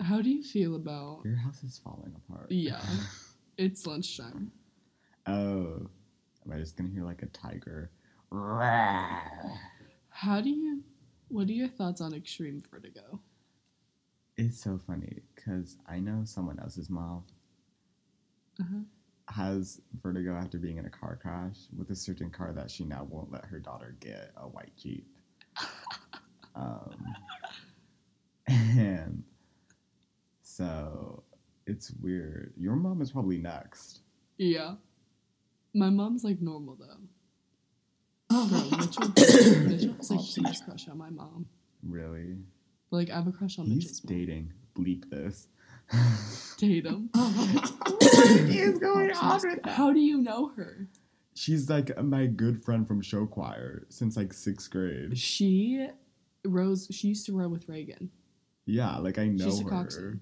[0.01, 1.20] how do you feel about?
[1.24, 2.51] Your house is falling apart.
[2.51, 2.81] Yeah.
[3.59, 4.51] It's lunchtime.
[5.26, 5.87] oh.
[6.47, 7.91] Am I just gonna hear like a tiger?
[10.09, 10.83] How do you?
[11.28, 13.20] What are your thoughts on extreme vertigo?
[14.39, 17.24] It's so funny because I know someone else's mom
[18.59, 18.81] Uh-huh.
[19.28, 23.05] has vertigo after being in a car crash with a certain car that she now
[23.11, 25.07] won't let her daughter get a white Jeep.
[26.61, 27.15] Um,
[28.47, 29.23] and
[30.43, 31.23] so
[31.67, 32.53] it's weird.
[32.57, 34.01] Your mom is probably next.
[34.39, 34.75] Yeah.
[35.75, 36.99] My mom's like normal though.
[38.49, 39.09] Bro, Mitchell,
[39.67, 41.47] Mitchell has a huge crush on my mom.
[41.83, 42.37] Really?
[42.91, 44.19] Like I have a crush on He's Mitchell's mom.
[44.19, 44.53] dating.
[44.77, 45.49] Bleep this.
[46.57, 47.09] Tatum.
[47.13, 48.03] what
[48.49, 49.71] is going on with that?
[49.73, 50.87] How do you know her?
[51.35, 55.17] She's like my good friend from show choir since like sixth grade.
[55.19, 55.89] She
[56.45, 56.88] rose.
[56.91, 58.11] She used to row with Reagan.
[58.66, 59.70] Yeah, like I know She's a her.
[59.70, 60.20] coxswain.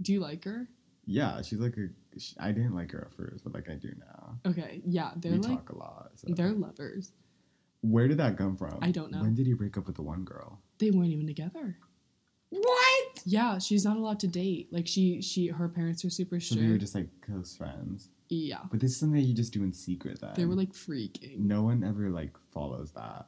[0.00, 0.68] Do you like her?
[1.06, 1.88] Yeah, she's like a.
[2.18, 4.38] She, I didn't like her at first, but like I do now.
[4.46, 6.10] Okay, yeah, they're we like talk a lot.
[6.14, 6.28] So.
[6.34, 7.12] they're lovers.
[7.82, 8.78] Where did that come from?
[8.80, 9.20] I don't know.
[9.20, 10.60] When did he break up with the one girl?
[10.78, 11.76] They weren't even together.
[12.50, 13.22] What?
[13.24, 14.68] Yeah, she's not allowed to date.
[14.72, 16.60] Like she, she, her parents are super strict.
[16.60, 18.10] So they were just like close friends.
[18.28, 20.20] yeah, But this is something that you just do in secret.
[20.20, 21.38] Then they were like freaking.
[21.38, 23.26] No one ever like follows that.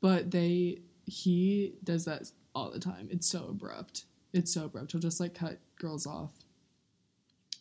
[0.00, 3.08] But they, he does that all the time.
[3.10, 4.04] It's so abrupt.
[4.32, 4.92] It's so abrupt.
[4.92, 6.32] He'll just like cut girls off.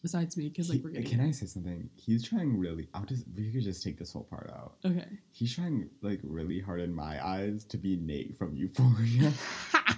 [0.03, 1.09] Besides me, because like we're getting.
[1.09, 1.89] can I say something?
[1.95, 2.87] He's trying really.
[2.93, 3.25] I'll just.
[3.35, 4.75] We could just take this whole part out.
[4.85, 5.07] Okay.
[5.31, 9.33] He's trying like really hard in my eyes to be Nate from Euphoria.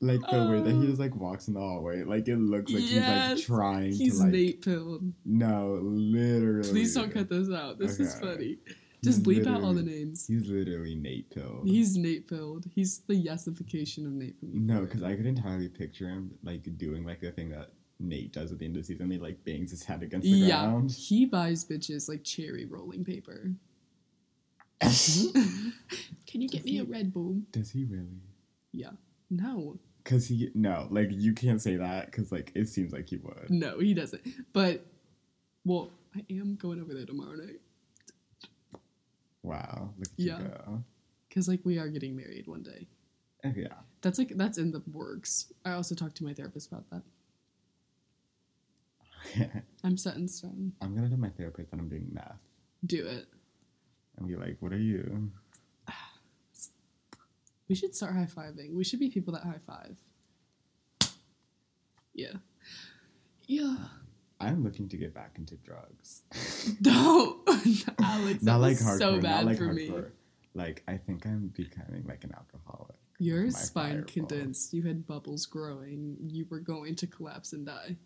[0.00, 0.86] like the way that he uh.
[0.86, 4.18] just like walks in the hallway, like it looks like Yes, he's like trying He's
[4.18, 4.32] to like.
[4.32, 5.12] Nate pilled.
[5.24, 6.68] No, literally.
[6.68, 7.78] Please don't cut this out.
[7.78, 8.58] This is funny.
[9.04, 10.26] Just bleep out all the names.
[10.26, 11.62] He's literally Nate Pill.
[11.64, 12.66] He's Nate filled.
[12.74, 17.04] He's the yesification of Nate from no, because I could entirely picture him like doing
[17.04, 19.10] like the thing that Nate does at the end of the season.
[19.10, 20.90] He like bangs his head against the yeah, ground.
[20.90, 23.52] he buys bitches like cherry rolling paper.
[24.80, 27.40] Can you get me a Red Bull?
[27.52, 28.20] Does he really?
[28.72, 28.90] Yeah.
[29.30, 33.16] No, Cause he no, like you can't say that because like it seems like he
[33.16, 33.46] would.
[33.48, 34.20] no, he doesn't.
[34.52, 34.84] But
[35.64, 37.60] well, I am going over there tomorrow night
[39.44, 40.58] Wow, look at Yeah.
[41.28, 42.88] because like we are getting married one day.
[43.44, 45.52] Oh, yeah, That's like that's in the works.
[45.66, 47.02] I also talked to my therapist about that.
[49.84, 50.72] I'm set in stone.
[50.80, 52.40] I'm gonna tell my therapist that I'm doing math
[52.86, 53.26] Do it.
[54.16, 55.30] and be like, "What are you?"
[57.68, 58.74] We should start high fiving.
[58.74, 59.96] We should be people that high five.
[62.14, 62.34] Yeah.
[63.46, 63.76] Yeah.
[64.40, 66.22] I'm looking to get back into drugs.
[66.80, 67.40] No,
[68.02, 68.98] Alex, not like hardcore.
[68.98, 69.88] so bad not like for me.
[69.88, 70.10] hardcore.
[70.54, 72.96] Like I think I'm becoming like an alcoholic.
[73.18, 74.06] Your spine fireball.
[74.12, 74.72] condensed.
[74.72, 76.16] You had bubbles growing.
[76.20, 77.96] You were going to collapse and die.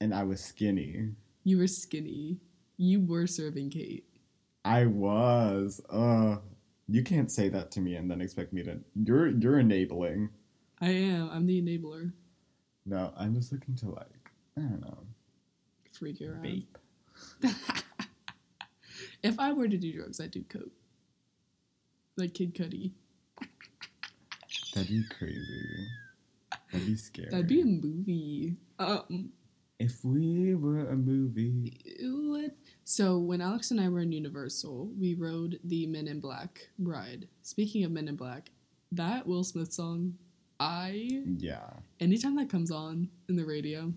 [0.00, 1.10] And I was skinny.
[1.44, 2.38] You were skinny.
[2.76, 4.06] You were serving Kate.
[4.64, 5.80] I was.
[5.90, 6.36] Uh,
[6.88, 8.78] you can't say that to me and then expect me to.
[8.94, 10.30] You're you're enabling.
[10.80, 11.30] I am.
[11.30, 12.12] I'm the enabler.
[12.86, 14.23] No, I'm just looking to like
[14.56, 14.98] I don't know
[15.92, 16.42] Freak you around.
[16.44, 16.66] vape.
[19.22, 20.70] if I were to do drugs, I'd do coke.
[22.16, 22.92] Like Kid Cudi.
[24.74, 25.86] That'd be crazy.
[26.72, 27.28] That'd be scary.
[27.30, 28.56] That'd be a movie.
[28.78, 29.30] Um.
[29.80, 31.76] If we were a movie.
[32.02, 32.52] What?
[32.84, 37.26] So when Alex and I were in Universal, we rode the Men in Black ride.
[37.42, 38.50] Speaking of Men in Black,
[38.92, 40.14] that Will Smith song,
[40.60, 41.70] I Yeah.
[41.98, 43.92] anytime that comes on in the radio,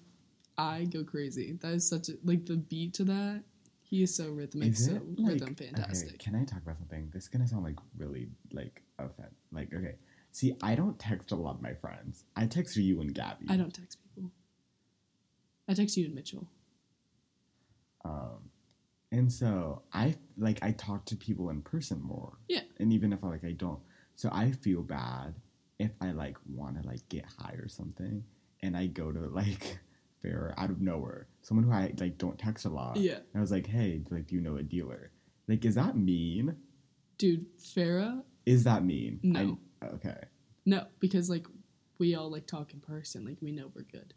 [0.57, 1.57] I go crazy.
[1.61, 3.43] That is such a like the beat to that.
[3.81, 6.19] He is so rhythmic, Is so like rhythm Okay, fantastic.
[6.19, 7.09] can I talk about something?
[7.13, 9.29] This is gonna sound like really like offend.
[9.51, 9.95] Like okay,
[10.31, 12.25] see, I don't text a lot of my friends.
[12.35, 13.45] I text you and Gabby.
[13.49, 14.31] I don't text people.
[15.69, 16.47] I text you and Mitchell.
[18.03, 18.49] Um,
[19.11, 22.33] and so I like I talk to people in person more.
[22.49, 22.61] Yeah.
[22.79, 23.79] And even if I like I don't,
[24.15, 25.35] so I feel bad
[25.79, 28.23] if I like want to like get high or something,
[28.63, 29.79] and I go to like
[30.24, 32.97] Farah out of nowhere, someone who I like don't text a lot.
[32.97, 35.11] Yeah, And I was like, hey, like, do you know a dealer?
[35.47, 36.55] Like, is that mean?
[37.18, 38.24] dude, Farah.
[38.45, 39.20] Is that mean?
[39.24, 39.57] No.
[39.82, 40.18] I, okay.
[40.65, 41.45] No, because like
[41.99, 43.26] we all like talk in person.
[43.26, 44.13] Like we know we're good.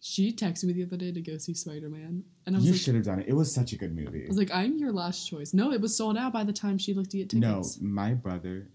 [0.00, 2.66] She texted me the other day to go see Spider Man, and I was like,
[2.66, 3.28] You like, should have done it.
[3.28, 4.24] It was such a good movie.
[4.24, 5.54] I was like, I'm your last choice.
[5.54, 7.80] No, it was sold out by the time she looked at no, tickets.
[7.80, 8.68] No, my brother.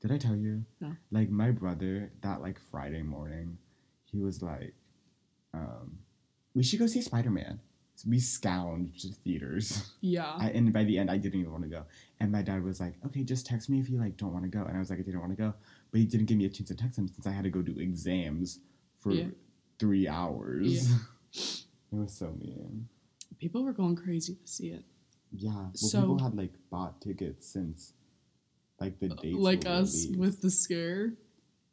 [0.00, 0.62] Did I tell you?
[0.80, 0.94] No.
[1.10, 3.56] Like my brother, that like Friday morning,
[4.04, 4.74] he was like,
[5.54, 5.98] um,
[6.54, 7.60] "We should go see Spider Man."
[8.08, 10.26] We scounged theaters, Yeah.
[10.36, 11.84] I, and by the end, I didn't even want to go.
[12.18, 14.50] And my dad was like, "Okay, just text me if you like don't want to
[14.50, 15.54] go." And I was like, "I didn't want to go,"
[15.92, 17.62] but he didn't give me a chance to text him since I had to go
[17.62, 18.58] do exams
[18.98, 19.28] for Yeah.
[19.78, 20.90] three hours.
[20.90, 20.98] Yeah.
[21.92, 22.88] it was so mean.
[23.38, 24.84] People were going crazy to see it.
[25.32, 27.92] Yeah, well, So- people had like bought tickets since
[28.80, 29.38] like the dates.
[29.38, 30.18] like were us released.
[30.18, 31.14] with the scare.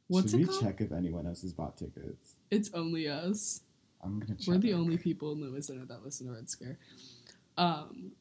[0.07, 0.61] What's Should it we called?
[0.61, 2.35] check if anyone else has bought tickets?
[2.51, 3.61] It's only us.
[4.03, 4.47] I'm gonna check.
[4.47, 6.77] We're the only people in Lewis Center that listen to Red Scare.
[7.57, 8.11] Um,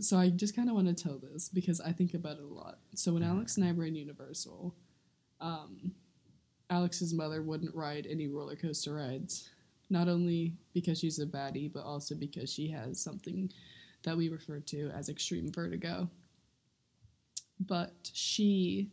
[0.00, 2.54] so I just kind of want to tell this because I think about it a
[2.54, 2.78] lot.
[2.94, 4.74] So when Alex and I were in Universal,
[5.40, 5.92] um,
[6.70, 9.50] Alex's mother wouldn't ride any roller coaster rides.
[9.88, 13.50] Not only because she's a baddie, but also because she has something
[14.02, 16.10] that we refer to as extreme vertigo.
[17.60, 18.90] But she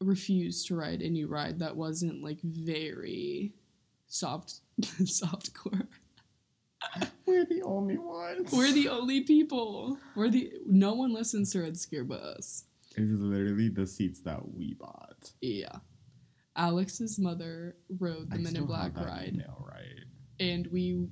[0.00, 3.52] refused to ride any ride that wasn't like very
[4.06, 4.60] soft
[5.02, 5.86] softcore.
[7.26, 8.50] We're the only ones.
[8.52, 9.98] We're the only people.
[10.16, 12.64] We're the no one listens to Red Scare but us.
[12.96, 15.30] It is literally the seats that we bought.
[15.40, 15.76] Yeah.
[16.56, 20.04] Alex's mother rode the I Men in Black ride, Email, right?
[20.40, 21.06] and we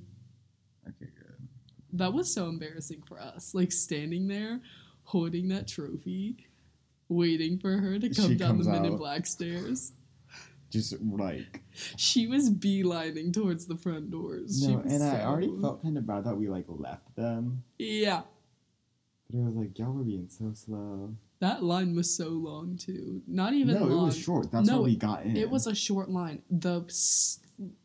[0.87, 1.47] Okay, good.
[1.93, 3.53] that was so embarrassing for us.
[3.55, 4.59] Like standing there,
[5.03, 6.45] holding that trophy,
[7.07, 8.97] waiting for her to come She down the Men in.
[8.97, 9.93] Black stairs.
[10.69, 11.61] Just like
[11.97, 14.59] She was beelining towards the front doors.
[14.61, 17.63] She no, was and I already felt kind of bad that we like left them,
[17.77, 18.21] Yeah.
[19.29, 21.15] but it was like y'all were being so slow.
[21.39, 23.21] That line was so long too.
[23.25, 24.01] Not even no, long.
[24.01, 24.51] it was short.
[24.51, 25.37] That's No, we got in.
[25.37, 26.41] It was a short line.
[26.51, 26.83] The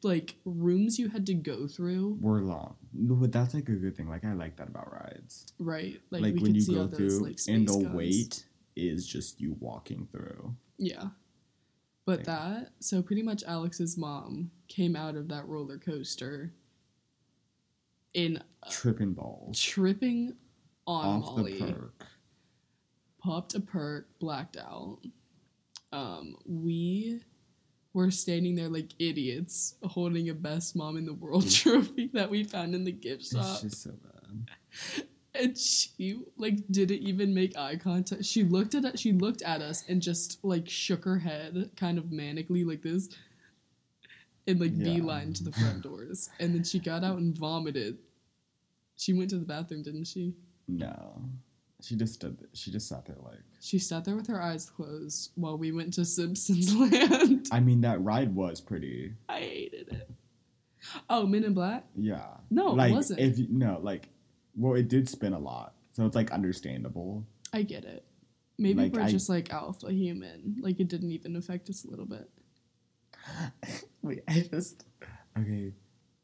[0.03, 3.97] like rooms you had to go through, were long, no, but that's like a good
[3.97, 4.09] thing.
[4.09, 5.47] Like I like that about rides.
[5.59, 6.01] right?
[6.11, 7.95] Like, Like, we when could you see go those through, like and the guns.
[7.95, 10.55] wait is just you walking through.
[10.78, 11.05] Yeah.
[12.07, 12.25] But Yeah.
[12.25, 16.53] that so pretty much Alex's mom came out of that roller coaster
[18.13, 20.37] in uh, Tripping balls tripping
[20.87, 22.07] on off Molly, the perk.
[23.19, 24.99] popped a perk, blacked out.
[25.93, 27.23] Um, we
[27.95, 32.45] were standing there like idiots, holding a best mom in the world trophy that we
[32.45, 33.63] found in the gift shop.
[33.63, 35.07] It's just so bad.
[35.35, 38.24] And she like didn't even make eye contact.
[38.24, 38.99] She looked at.
[38.99, 43.09] She looked at us and just like shook her head, kind of manically like this,
[44.47, 44.85] and like Yeah.
[44.85, 46.30] beeline to the front doors.
[46.41, 47.99] And then she got out and vomited.
[48.97, 50.35] She went to the bathroom, didn't she?
[50.68, 51.20] No,
[51.82, 52.39] she just stood.
[52.39, 53.41] th- She just sat there like.
[53.61, 57.49] She sat there with her eyes closed while we went to Simpsons Land.
[57.51, 59.14] I mean, that ride was pretty.
[59.28, 60.11] I hated it.
[61.11, 61.85] Oh, Men in Black.
[61.97, 62.24] Yeah.
[62.51, 63.18] No, it wasn't.
[63.20, 64.09] If you, no, like,
[64.57, 67.27] well, it did spin a lot, so it's like understandable.
[67.53, 68.05] I get it.
[68.59, 70.57] Maybe Like, we're I- just like alpha human.
[70.61, 72.29] Like it didn't even affect us a little bit.
[74.03, 74.85] Wait, I just
[75.39, 75.73] okay.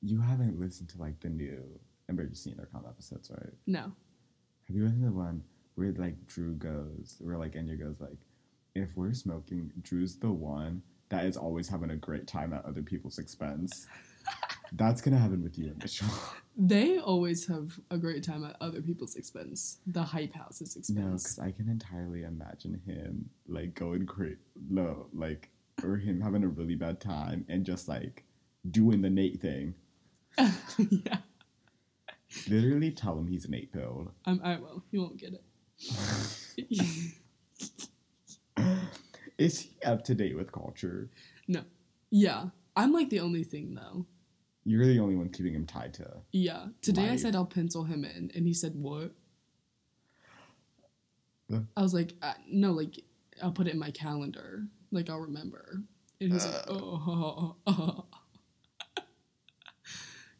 [0.03, 1.63] You haven't listened to like the new
[2.09, 3.53] emergency intercom episodes, right?
[3.67, 3.93] No.
[4.67, 5.43] Have you listened to the one
[5.75, 8.19] where like Drew goes, where like Enya goes like,
[8.75, 12.83] if we're smoking, Drew's the one that is always having a great time at other
[12.83, 13.87] people's expense.
[14.73, 16.09] That's gonna happen with you and Mitchell.
[16.57, 19.79] They always have a great time at other people's expense.
[19.87, 21.23] The hype house's no, expense.
[21.23, 24.37] because I can entirely imagine him like going crazy,
[24.69, 25.49] no, like,
[25.83, 28.25] or him having a really bad time and just like
[28.71, 29.75] doing the Nate thing.
[30.79, 31.19] yeah.
[32.49, 34.13] Literally tell him he's an eight pill.
[34.27, 34.83] I'm, um, I will.
[34.91, 35.45] He won't get it.
[39.39, 41.09] Is he up to date with culture?
[41.49, 41.63] no.
[42.11, 42.47] Yeah.
[42.77, 44.07] I'm like the only thing though.
[44.65, 46.09] You're the only one keeping him tied to.
[46.33, 46.67] Yeah.
[46.83, 49.13] Today I said I'll pencil him in, and he said, What?
[51.53, 51.61] Uh.
[51.77, 53.01] I was like, uh, No, like,
[53.43, 54.65] I'll put it in my calendar.
[54.93, 55.83] Like, I'll remember.
[56.21, 57.57] And he's like, Oh.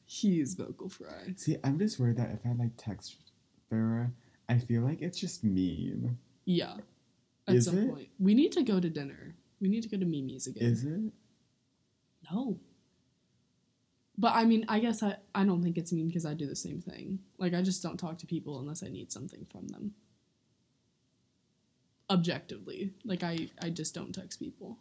[0.05, 1.33] He's vocal fry.
[1.37, 3.17] See, I'm just worried that if I like text
[3.73, 4.11] Farah,
[4.51, 6.19] I feel like it's just mean.
[6.45, 6.75] Yeah.
[7.49, 7.91] At Is some it?
[7.91, 8.09] point.
[8.19, 9.35] We need to go to dinner.
[9.61, 10.63] We need to go to Mimi's again.
[10.65, 11.13] Is it?
[12.31, 12.59] No.
[14.21, 16.55] But I mean, I guess I, I don't think it's mean because I do the
[16.55, 17.21] same thing.
[17.39, 19.95] Like, I just don't talk to people unless I need something from them.
[22.11, 22.93] Objectively.
[23.03, 24.77] Like, I, I just don't text people.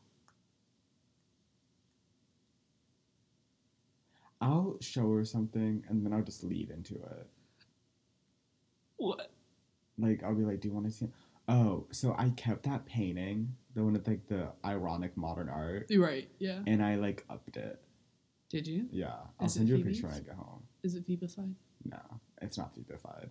[4.41, 7.27] I'll show her something and then I'll just lead into it.
[8.97, 9.31] What?
[9.97, 11.11] Like I'll be like, "Do you want to see?" It?
[11.49, 16.29] Oh, so I kept that painting, the one with like the ironic modern art, right.
[16.39, 16.59] Yeah.
[16.67, 17.81] and I like upped it.
[18.49, 18.87] Did you?
[18.91, 20.63] Yeah, I'll Is it send you a picture when I get home.
[20.83, 21.53] Is it Phoebified?
[21.85, 21.99] No,
[22.41, 23.29] it's not Phoebified.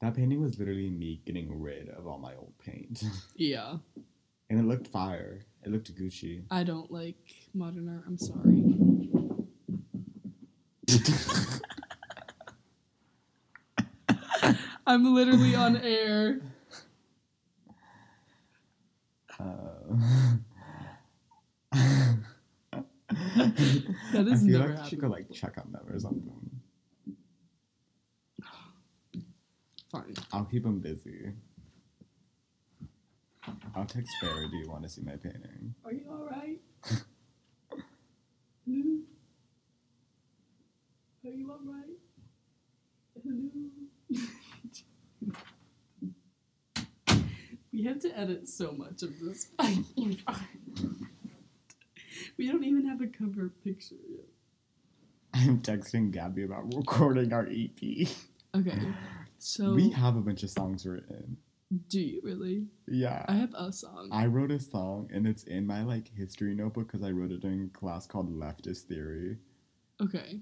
[0.00, 3.02] That painting was literally me getting rid of all my old paint,
[3.36, 3.76] Yeah.
[4.50, 5.40] and it looked fire.
[5.62, 6.42] It looked Gucci.
[6.50, 7.16] I don't like
[7.54, 8.04] modern art.
[8.06, 8.62] I'm sorry.
[14.86, 16.40] I'm literally on air.
[24.12, 26.50] That is I feel never like I should go like check on them or something.
[29.90, 30.14] Fine.
[30.32, 31.32] I'll keep them busy.
[33.74, 34.50] I'll text Farah.
[34.50, 35.74] Do you want to see my painting?
[35.84, 36.60] Are you alright?
[38.66, 38.98] Hello?
[41.24, 41.98] Are you alright?
[43.22, 43.48] Hello?
[47.72, 49.48] we have to edit so much of this.
[52.38, 54.26] We don't even have a cover picture yet.
[55.34, 58.08] I'm texting Gabby about recording our EP.
[58.56, 58.78] Okay,
[59.38, 61.36] so we have a bunch of songs written.
[61.88, 62.64] do you really?
[62.88, 63.24] Yeah.
[63.28, 64.08] I have a song.
[64.12, 67.44] I wrote a song and it's in my like history notebook because I wrote it
[67.44, 69.36] a class called Leftist Theory.
[70.00, 70.40] okay.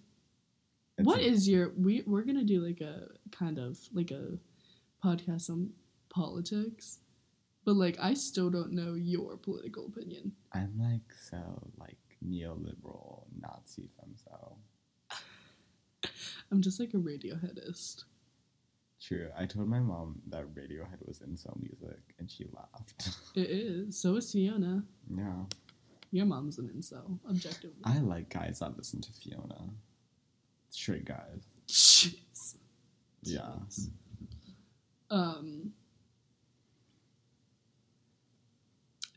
[0.97, 4.39] It's What a- is your we we're gonna do like a kind of like a
[5.05, 5.71] podcast on
[6.09, 7.01] politics,
[7.65, 10.33] but like I still don't know your political opinion.
[10.53, 11.39] I'm like so
[11.79, 11.97] like
[12.27, 14.57] neoliberal Nazi femcel.
[16.51, 18.05] I'm just like a Radioheadist.
[19.03, 19.29] True.
[19.37, 23.11] I told my mom that Radiohead was in incel music and she laughed.
[23.35, 23.99] It is.
[24.01, 24.83] So is Fiona.
[25.15, 25.45] yeah.
[26.13, 27.83] Your mom's an incel, objectively.
[27.85, 29.69] I like guys that listen to Fiona.
[30.71, 31.43] Straight guys.
[31.69, 32.55] Jeez.
[33.25, 33.51] Yeah.
[35.11, 35.73] Um.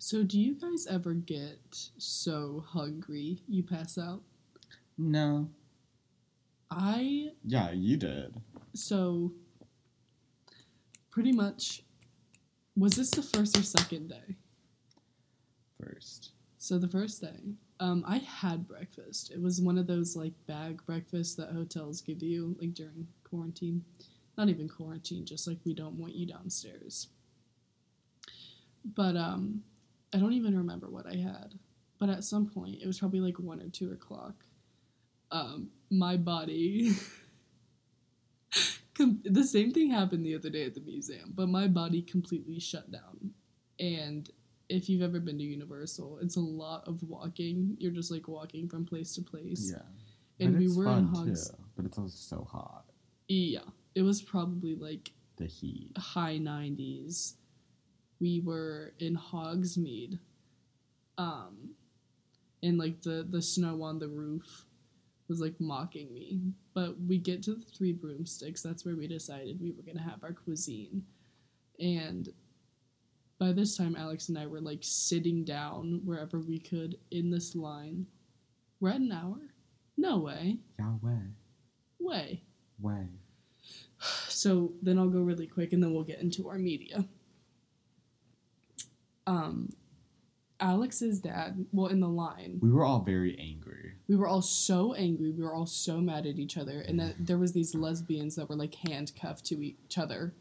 [0.10, 4.22] So, do you guys ever get so hungry you pass out?
[4.97, 5.49] No.
[6.72, 8.41] I Yeah, you did.
[8.74, 9.34] so
[11.12, 11.84] pretty much
[12.78, 14.38] was this the first or second day?
[15.78, 16.32] First.
[16.58, 19.30] So the first day, um, I had breakfast.
[19.30, 23.84] It was one of those like bag breakfasts that hotels give you like during quarantine.
[24.38, 27.10] Not even quarantine, just like we don't want you downstairs.
[28.86, 29.64] But um,
[30.14, 31.55] I don't even remember what I had.
[31.99, 34.45] But at some point, it was probably like one or two o'clock.
[35.32, 36.91] Um, my body.
[38.93, 42.60] com- the same thing happened the other day at the museum, but my body completely
[42.60, 43.32] shut down.
[43.80, 44.30] And
[44.70, 47.76] if you've ever been to Universal, it's a lot of walking.
[47.80, 49.72] You're just like walking from place to place.
[49.74, 49.82] Yeah.
[50.39, 51.49] And But we it's were in Hogs.
[51.49, 52.86] too, but it's also so hot.
[53.28, 53.62] Yeah,
[53.95, 55.91] it was probably like The heat.
[55.97, 57.34] high 90s.
[58.20, 60.20] We were in Hogsmeade.
[61.18, 61.72] Um,
[62.63, 64.65] and like the the snow on the roof
[65.28, 66.41] was like mocking me.
[66.74, 68.61] But we get to the Three Broomsticks.
[68.61, 71.03] That's where we decided we were gonna have our cuisine,
[71.80, 72.30] and
[73.39, 77.55] by this time, Alex and I were like sitting down wherever we could in this
[77.55, 78.07] line.
[78.80, 79.38] We're at an hour.
[79.95, 80.57] No way.
[80.80, 81.20] Yeah, way.
[81.99, 82.41] Way.
[82.80, 83.07] Way.
[84.30, 87.03] So then I'll go really quick and then we'll get into our media.
[89.28, 89.69] Um
[90.59, 93.93] Alex's dad, well in the line, We were all very angry.
[94.07, 97.13] we were all so angry, we were all so mad at each other, and that
[97.19, 100.34] there was these lesbians that were like handcuffed to each other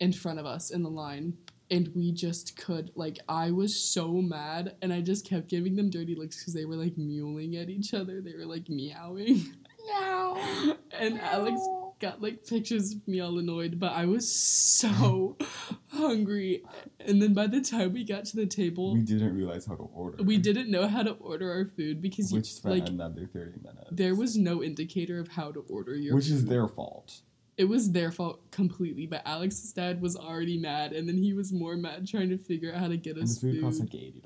[0.00, 1.36] in front of us in the line.
[1.70, 5.90] And we just could like I was so mad and I just kept giving them
[5.90, 8.22] dirty looks because they were like mewling at each other.
[8.22, 9.44] They were like meowing.
[9.86, 10.76] Meow.
[10.98, 11.60] And Alex
[12.00, 15.36] got like pictures of me all annoyed, but I was so
[15.88, 16.62] hungry.
[17.00, 19.82] And then by the time we got to the table, We didn't realize how to
[19.94, 20.22] order.
[20.22, 23.60] We didn't know how to order our food because you, Which spent like another 30
[23.62, 23.88] minutes.
[23.92, 27.20] there was no indicator of how to order your Which is their fault.
[27.56, 31.52] It was their fault completely, but Alex's dad was already mad, and then he was
[31.52, 33.62] more mad trying to figure out how to get And us the food food.
[33.64, 34.22] cost like $80.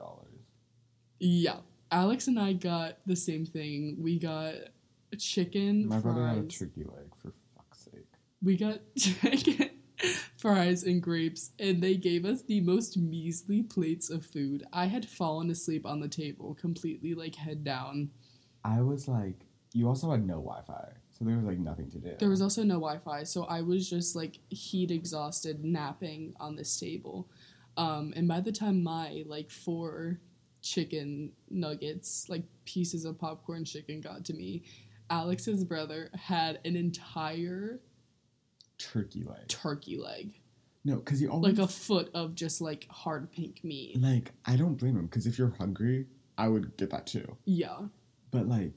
[1.18, 1.56] yeah,
[1.90, 3.96] Alex and I got the same thing.
[4.00, 4.54] We got
[5.18, 7.32] chicken My brother had a turkey leg, for.
[8.42, 9.70] We got chicken
[10.36, 14.64] fries and grapes and they gave us the most measly plates of food.
[14.72, 18.10] I had fallen asleep on the table completely like head down.
[18.64, 21.98] I was like, you also had no Wi Fi, so there was like nothing to
[21.98, 22.12] do.
[22.18, 26.78] there was also no wi-fi so i was just like heat exhausted napping on this
[26.78, 27.28] table.
[27.76, 30.18] Um, and by the time my like four
[30.60, 34.64] chicken nuggets like pieces of popcorn chicken got to me
[35.10, 37.80] alex's brother had an entire
[38.92, 39.48] turkey leg.
[39.48, 40.32] turkey leg
[40.84, 44.00] No, because you always like a foot of just like hard pink meat.
[44.00, 46.06] like I don't blame him because if you're hungry,
[46.38, 47.36] I would get that too.
[47.44, 47.78] Yeah,
[48.30, 48.72] But like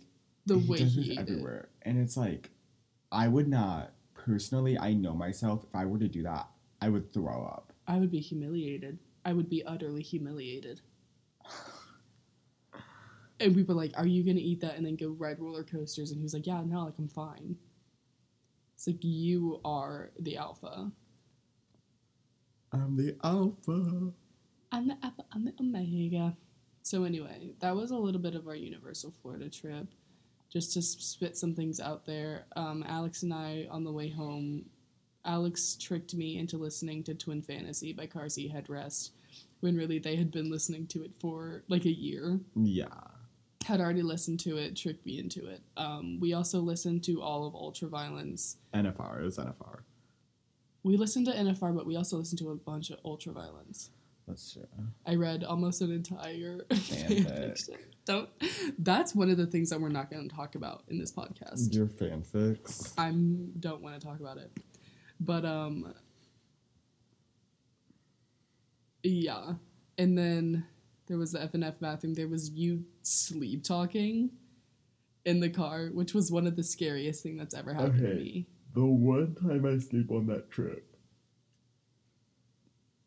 [0.45, 1.21] the he way does he this ate it.
[1.31, 2.49] everywhere, and it's like
[3.11, 4.77] I would not personally.
[4.77, 5.63] I know myself.
[5.63, 6.47] If I were to do that,
[6.81, 7.71] I would throw up.
[7.87, 8.99] I would be humiliated.
[9.23, 10.81] I would be utterly humiliated.
[13.39, 16.09] And we were like, "Are you gonna eat that and then go ride roller coasters?"
[16.11, 17.57] And he was like, "Yeah, no, like I'm fine."
[18.75, 20.91] It's like you are the alpha.
[22.71, 24.11] I'm the alpha.
[24.71, 25.23] I'm the alpha.
[25.33, 26.35] I'm the omega.
[26.81, 29.87] So anyway, that was a little bit of our Universal Florida trip.
[30.51, 32.45] Just to spit some things out there.
[32.55, 34.65] Um, Alex and I on the way home,
[35.25, 39.11] Alex tricked me into listening to Twin Fantasy by Car Seat Headrest,
[39.61, 42.39] when really they had been listening to it for like a year.
[42.55, 42.85] Yeah.
[43.65, 45.61] Had already listened to it, tricked me into it.
[45.75, 48.57] Um, we also listened to all of Ultraviolence.
[48.73, 49.21] NFR.
[49.21, 49.79] It was NFR.
[50.83, 53.89] We listened to NFR, but we also listened to a bunch of Ultraviolence.
[54.27, 54.67] That's true.
[55.05, 57.25] I read almost an entire Fanfic.
[57.25, 57.77] fanfiction.
[58.05, 58.29] Don't.
[58.77, 61.73] That's one of the things that we're not going to talk about in this podcast.
[61.73, 62.93] Your fanfics.
[62.99, 63.09] I
[63.59, 64.51] don't want to talk about it,
[65.19, 65.91] but um,
[69.03, 69.53] yeah.
[69.97, 70.65] And then
[71.07, 72.13] there was the F and F bathroom.
[72.13, 74.31] There was you sleep talking
[75.25, 78.47] in the car, which was one of the scariest thing that's ever happened to me.
[78.73, 80.95] The one time I sleep on that trip,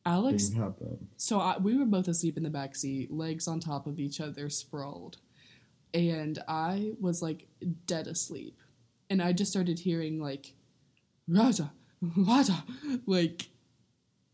[0.06, 1.08] Alex happened.
[1.16, 4.20] So I, we were both asleep in the back seat, legs on top of each
[4.20, 5.18] other, sprawled,
[5.92, 7.46] and I was like
[7.86, 8.58] dead asleep,
[9.10, 10.54] and I just started hearing like,
[11.28, 12.64] Raja, Raja,
[13.06, 13.48] like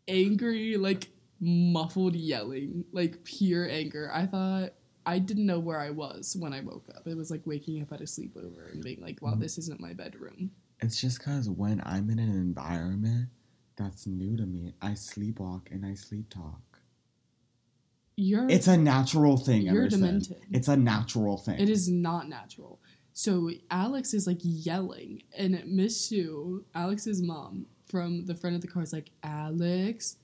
[0.06, 1.08] angry, like
[1.40, 4.10] muffled yelling, like pure anger.
[4.12, 4.70] I thought
[5.06, 7.06] I didn't know where I was when I woke up.
[7.06, 9.40] It was like waking up at a sleepover and being like, "Wow, hmm.
[9.40, 13.28] this isn't my bedroom." It's just because when I'm in an environment
[13.76, 16.60] that's new to me, I sleepwalk and I sleep talk.
[18.16, 19.62] You're It's a natural thing.
[19.62, 20.00] You're Emerson.
[20.00, 20.42] demented.
[20.52, 21.58] It's a natural thing.
[21.58, 22.80] It is not natural.
[23.12, 28.68] So Alex is like yelling, and Miss Sue, Alex's mom, from the front of the
[28.68, 30.16] car is like, Alex,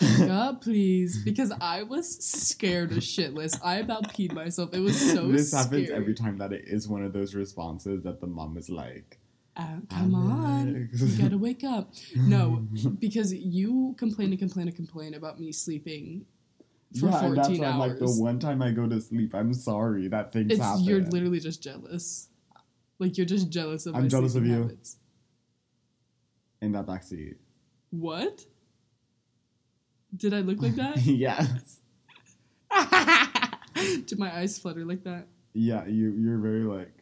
[0.00, 1.22] wake up, please.
[1.24, 3.58] Because I was scared as shitless.
[3.62, 4.70] I about peed myself.
[4.74, 5.62] It was so this scary.
[5.86, 9.18] happens every time that it is one of those responses that the mom is like,
[9.56, 10.88] Uh, come on.
[10.92, 11.92] You gotta wake up.
[12.16, 12.66] No,
[12.98, 16.26] because you complain and complain and complain about me sleeping
[16.98, 17.90] for yeah, and 14 that's why I'm hours.
[17.90, 20.84] like the one time I go to sleep, I'm sorry that things it's happen.
[20.84, 22.28] you're literally just jealous.
[22.98, 24.62] Like you're just jealous of I'm jealous of you.
[24.62, 24.96] habits.
[26.62, 27.34] in that backseat.
[27.90, 28.44] What?
[30.16, 30.96] Did I look like that?
[31.04, 31.80] yes.
[34.06, 35.26] Did my eyes flutter like that?
[35.52, 36.92] Yeah, you you're very like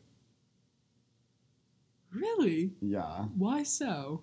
[2.12, 2.72] Really?
[2.80, 3.24] yeah.
[3.36, 4.22] Why so?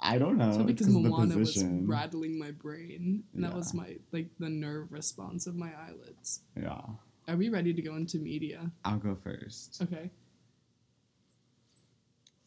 [0.00, 0.52] I don't know.
[0.52, 3.96] so it's because 'cause of the Moana was rattling my brain, and that was my
[4.12, 6.40] like the nerve response of my eyelids.
[6.60, 6.80] Yeah.
[7.28, 8.70] Are we ready to go into media?
[8.84, 9.80] I'll go first.
[9.82, 10.10] Okay.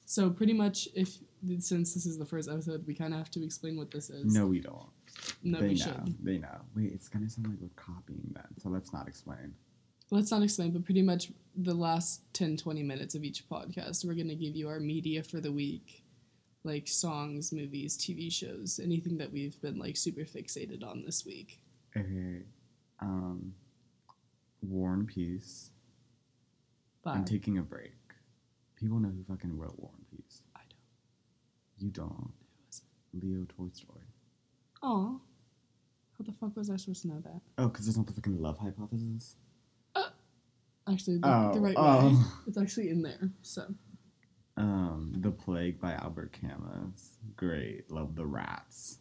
[0.05, 1.17] So pretty much, if
[1.59, 4.33] since this is the first episode, we kind of have to explain what this is.
[4.33, 4.89] No, we don't.
[5.43, 5.83] No, they we know.
[5.83, 6.15] should.
[6.23, 6.61] They know.
[6.75, 9.53] Wait, it's gonna sound like we're copying them, so let's not explain.
[10.11, 14.15] Let's not explain, but pretty much the last 10, 20 minutes of each podcast, we're
[14.15, 16.03] gonna give you our media for the week,
[16.63, 21.59] like songs, movies, TV shows, anything that we've been like super fixated on this week.
[21.95, 22.43] Okay.
[23.01, 23.53] Um,
[24.61, 25.71] War and Peace.
[27.03, 27.13] Bye.
[27.13, 27.93] I'm taking a break.
[28.75, 30.41] People know who fucking wrote War and Peace.
[30.55, 31.85] I don't.
[31.85, 32.31] You don't.
[32.67, 32.81] was
[33.13, 34.01] Leo Tolstoy.
[34.83, 35.11] Aw.
[35.11, 37.41] How the fuck was I supposed to know that?
[37.57, 39.35] Oh, because it's not the fucking love hypothesis.
[40.87, 41.83] Actually, the, Oh, the right way.
[41.83, 42.41] oh.
[42.47, 43.29] It's actually in there.
[43.43, 43.63] So
[44.57, 47.17] Um, The Plague by Albert Camus.
[47.35, 47.91] Great.
[47.91, 48.97] Love the rats.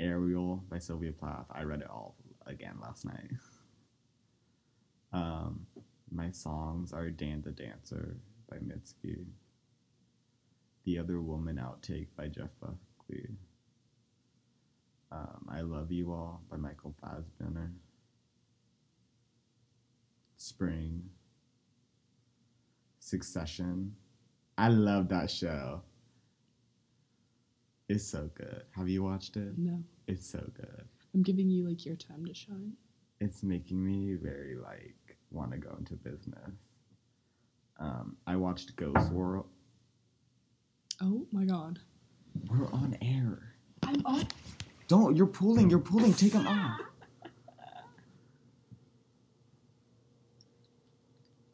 [0.00, 1.46] Ariel by Sylvia Plath.
[1.50, 2.16] I read it all
[2.46, 3.30] again last night.
[5.12, 5.66] Um,
[6.10, 8.16] my songs are Dan the Dancer
[8.50, 9.24] by Mitski.
[10.84, 13.28] The Other Woman Outtake by Jeff Buckley.
[15.12, 17.70] Um, I Love You All by Michael Fassbender.
[20.36, 21.02] Spring.
[22.98, 23.94] Succession.
[24.58, 25.82] I love that show.
[27.88, 28.62] It's so good.
[28.72, 29.56] Have you watched it?
[29.56, 30.84] no, It's so good.
[31.14, 32.72] I'm giving you like your time to shine.
[33.20, 36.50] It's making me very like want to go into business.
[37.78, 39.46] Um, I watched Ghost World.
[41.00, 41.78] Oh my god.
[42.50, 43.54] We're on air.
[43.82, 44.26] I'm on.
[44.88, 45.16] Don't.
[45.16, 45.68] You're pulling.
[45.70, 46.14] You're pulling.
[46.14, 46.80] Take them off.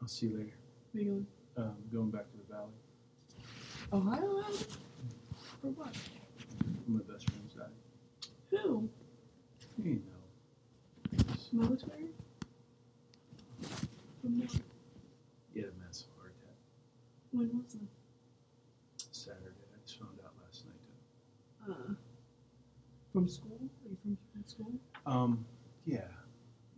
[0.00, 0.52] I'll see you later.
[0.92, 1.26] Where you going?
[1.56, 2.72] Um, going back to the valley.
[3.92, 4.66] Ohio Land?
[5.60, 5.94] For what?
[6.84, 7.66] From my best friend's died.
[8.50, 8.88] Who?
[9.82, 11.24] You know.
[11.52, 12.08] Military?
[14.20, 14.50] From what?
[15.54, 16.56] He had a massive heart attack
[17.32, 17.80] When was it?
[19.12, 19.44] Saturday.
[19.74, 21.76] I just found out last night.
[21.76, 21.94] Uh,
[23.12, 23.58] from school?
[23.60, 24.72] Are you from, school?
[25.06, 25.44] Um,
[25.84, 26.08] yeah.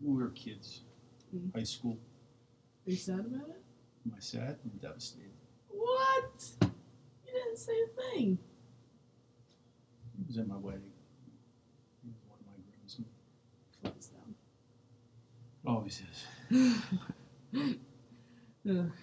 [0.00, 0.82] When we were kids,
[1.34, 1.52] Mm.
[1.54, 1.98] high school.
[2.86, 3.62] Are you sad about it?
[4.06, 4.58] Am I sad?
[4.64, 5.32] I'm devastated.
[5.68, 6.48] What?
[6.62, 8.38] You didn't say a thing.
[10.16, 10.92] He was at my wedding.
[12.04, 13.08] He was one of my groomsmen.
[13.82, 14.34] Close down.
[15.66, 17.78] Always is.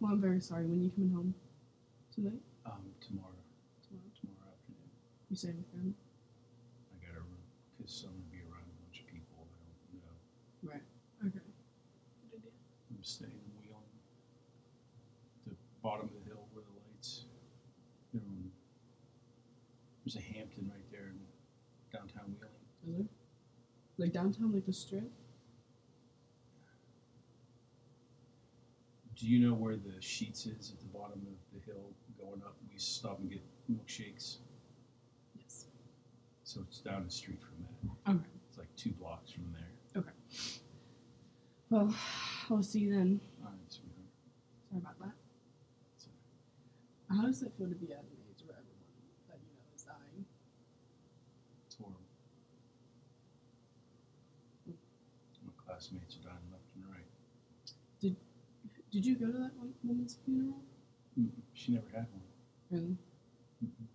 [0.00, 0.64] Well, I'm very sorry.
[0.66, 1.32] When you coming home?
[2.12, 2.40] Tonight?
[2.66, 3.28] Um, tomorrow.
[3.86, 4.10] Tomorrow?
[4.20, 4.90] Tomorrow afternoon.
[5.30, 5.94] You staying with them?
[7.82, 10.70] I got because I'm gonna be around a bunch of people I don't know.
[10.70, 10.86] Right.
[11.26, 11.42] Okay.
[12.30, 12.54] Good idea.
[12.90, 13.90] I'm staying in Wheeling.
[15.46, 17.26] The bottom of the hill where the lights.
[18.14, 18.50] They're on,
[20.04, 21.18] there's a Hampton right there in
[21.92, 22.62] downtown Wheeling.
[22.86, 23.06] Is there?
[23.98, 25.10] Like downtown, like the strip?
[29.16, 32.56] Do you know where the Sheetz is at the bottom of the hill going up?
[32.70, 34.38] We stop and get milkshakes.
[36.52, 38.12] So it's down the street from that.
[38.12, 38.28] Okay.
[38.46, 40.02] It's like two blocks from there.
[40.02, 40.10] Okay.
[41.70, 41.94] Well,
[42.50, 43.20] I'll see you then.
[43.42, 44.12] All right, sweetheart.
[44.68, 45.14] Sorry about that.
[45.96, 46.08] So,
[47.08, 48.84] How does it feel to be at an age where everyone
[49.30, 50.26] that you know is dying?
[51.66, 51.96] it's horrible.
[54.68, 57.08] My classmates are dying left and right.
[57.98, 58.16] Did
[58.92, 60.60] Did you go to that one woman's funeral?
[61.18, 62.28] Mm, She never had one.
[62.70, 62.96] Really?
[63.64, 63.88] Mm-mm.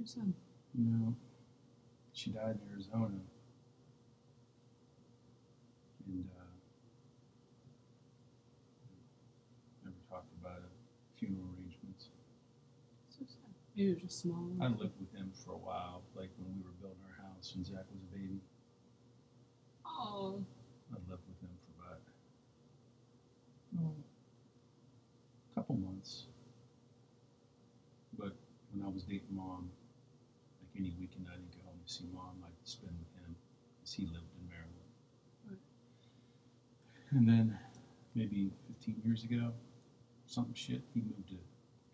[0.00, 0.32] Pretty sad.
[0.72, 1.14] No.
[2.14, 3.20] She died in Arizona.
[6.06, 6.48] And uh,
[9.84, 10.72] never talked about it.
[11.18, 12.08] Funeral arrangements.
[13.10, 13.52] So sad.
[13.76, 14.48] Maybe it was just small.
[14.62, 17.66] I lived with him for a while, like when we were building our house when
[17.66, 18.40] Zach was a baby.
[19.84, 20.40] Oh.
[20.92, 22.00] I lived with him for about
[23.84, 23.92] oh,
[25.52, 26.24] a couple months.
[28.18, 28.32] But
[28.72, 29.68] when I was dating mom,
[30.80, 33.36] any weekend I didn't go home to see mom, I'd spend with him
[33.78, 34.90] because he lived in Maryland.
[35.46, 35.58] Right.
[37.10, 37.58] And then
[38.14, 39.52] maybe 15 years ago,
[40.26, 41.36] something shit, he moved to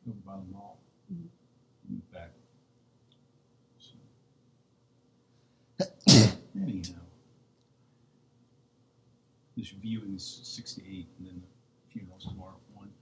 [0.08, 0.78] over by the mall.
[1.12, 1.28] Mhm.
[1.88, 2.30] Moved back.
[3.78, 3.94] So.
[6.54, 7.02] Anyhow.
[9.56, 12.92] This viewing's six to eight, and then the funeral's tomorrow at one.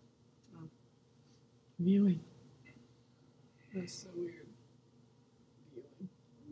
[1.79, 2.21] Viewing.
[3.75, 4.44] That's so weird.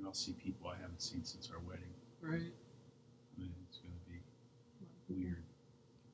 [0.02, 0.06] Viewing.
[0.06, 1.84] And I'll see people I haven't seen since our wedding.
[2.20, 2.52] Right.
[3.36, 5.22] I mean, it's gonna be A lot of people.
[5.22, 5.44] weird.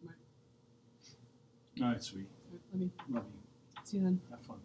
[0.02, 1.82] Right.
[1.82, 2.26] All right, sweet.
[2.50, 3.40] Right, Let me Love you.
[3.84, 4.20] see you then.
[4.30, 4.60] Have fun.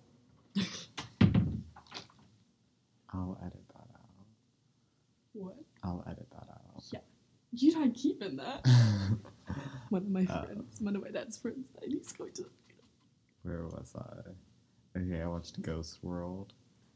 [3.13, 4.09] I'll edit that out.
[5.33, 5.55] What?
[5.83, 6.83] I'll edit that out.
[6.91, 6.99] Yeah.
[7.55, 8.65] You're not keeping that.
[9.89, 11.89] One of my Uh, friends, one of my dad's friends, died.
[11.91, 12.45] He's going to.
[13.43, 14.99] Where was I?
[14.99, 16.53] Okay, I watched Ghost World.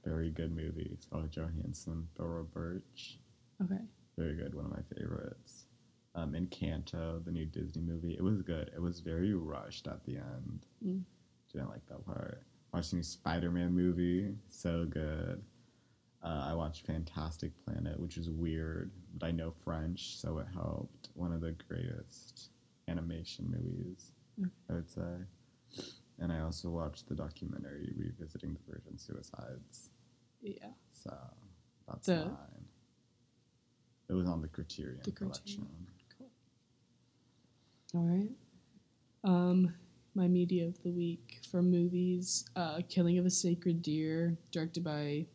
[0.08, 0.96] Very good movie.
[1.02, 3.20] Scarlett Johansson, Thora Birch.
[3.62, 3.82] Okay.
[4.18, 4.56] Very good.
[4.56, 5.66] One of my favorites.
[6.16, 8.16] Um, Encanto, the new Disney movie.
[8.18, 8.72] It was good.
[8.74, 10.66] It was very rushed at the end.
[10.86, 11.02] Mm.
[11.52, 12.44] Didn't like that part.
[12.74, 14.34] Watched the new Spider-Man movie.
[14.50, 15.42] So good.
[16.24, 21.10] Uh, I watched Fantastic Planet, which is weird, but I know French, so it helped.
[21.16, 22.50] One of the greatest
[22.88, 24.50] animation movies, Okay.
[24.70, 25.92] I would say.
[26.20, 29.90] And I also watched the documentary Revisiting the Virgin Suicides.
[30.48, 30.70] Yeah.
[30.94, 31.16] So
[31.88, 32.66] that's The- mine.
[34.10, 35.68] It was on the Criterion The collection.
[35.68, 36.32] Criterion.
[37.94, 38.30] All right.
[39.24, 39.74] Um,
[40.16, 45.26] my media of the week for movies: uh, "Killing of a Sacred Deer," directed by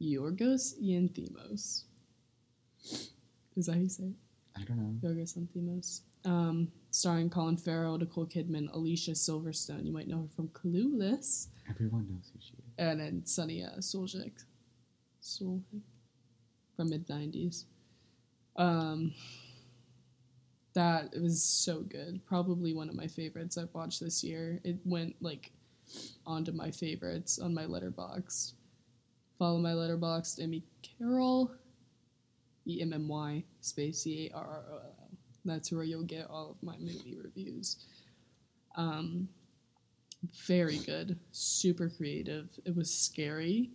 [0.00, 1.84] Yorgos Lanthimos.
[3.56, 4.14] Is that how you say it?
[4.56, 5.08] I don't know.
[5.08, 6.00] Yorgos Lanthimos.
[6.24, 9.84] Um, starring Colin Farrell, Nicole Kidman, Alicia Silverstone.
[9.84, 12.62] You might know her from Clueless, Everyone knows who she is.
[12.78, 14.44] and then Sunny Suljic.
[15.22, 15.80] Suljic
[16.76, 17.64] from mid '90s.
[18.56, 19.12] Um,
[20.74, 22.20] that was so good.
[22.26, 24.60] Probably one of my favorites I've watched this year.
[24.64, 25.50] It went like
[26.26, 28.52] onto my favorites on my Letterboxd.
[29.38, 31.50] Follow my Letterboxd, Emmy Carroll,
[32.66, 35.03] E M M Y space C A R R O L L.
[35.44, 37.76] That's where you'll get all of my movie reviews.
[38.76, 39.28] Um,
[40.46, 42.48] very good, super creative.
[42.64, 43.70] It was scary,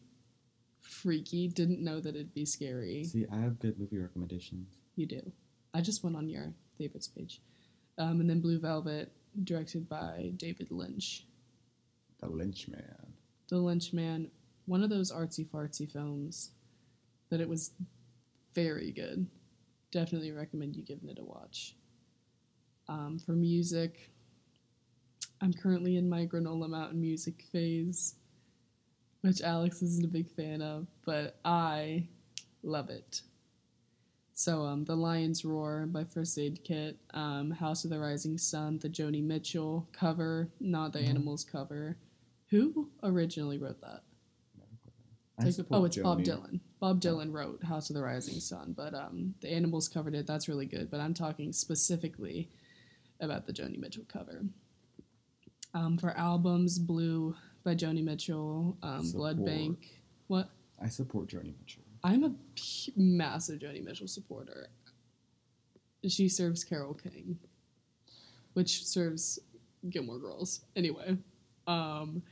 [0.82, 1.48] freaky.
[1.48, 3.04] Didn't know that it'd be scary.
[3.04, 4.68] See, I have good movie recommendations.
[4.96, 5.32] You do.
[5.74, 7.42] I just went on your favorites page.
[7.98, 9.12] Um, and then Blue Velvet,
[9.44, 11.26] directed by David Lynch.
[12.20, 13.14] The Lynch Man.
[13.50, 14.30] The Lynch Man,
[14.66, 16.52] one of those artsy fartsy films
[17.30, 17.72] that it was
[18.56, 19.28] very good.
[19.92, 21.76] Definitely recommend you giving it a watch.
[22.88, 24.12] Um, for music,
[25.42, 28.16] I'm currently in my Granola Mountain music phase,
[29.22, 32.08] which Alex isn't a big fan of, but I
[32.64, 33.22] love it.
[34.34, 38.80] So, um, The Lion's Roar by First Aid Kit, um, House of the Rising Sun,
[38.80, 41.10] the Joni Mitchell cover, not the Mhm.
[41.10, 41.98] Animals cover.
[42.50, 44.04] Who originally wrote that?
[45.48, 46.60] Support oh, it's Bob Dylan.
[46.80, 50.28] Bob Dylan wrote House of the Rising Sun, but um, the Animals covered it.
[50.28, 50.92] That's really good.
[50.92, 52.50] But I'm talking specifically
[53.22, 54.44] about the Joni Mitchell cover.
[55.74, 59.88] Um, for albums, Blue by Joni Mitchell, um, Blood Bank.
[60.28, 60.50] What?
[60.82, 61.84] I support Joni Mitchell.
[62.04, 64.70] I'm a p- massive Joni Mitchell supporter.
[66.08, 67.38] She serves Carole King,
[68.54, 69.40] which serves
[69.90, 70.62] Gilmore Girls.
[70.76, 71.18] Anyway,
[71.68, 72.24] um,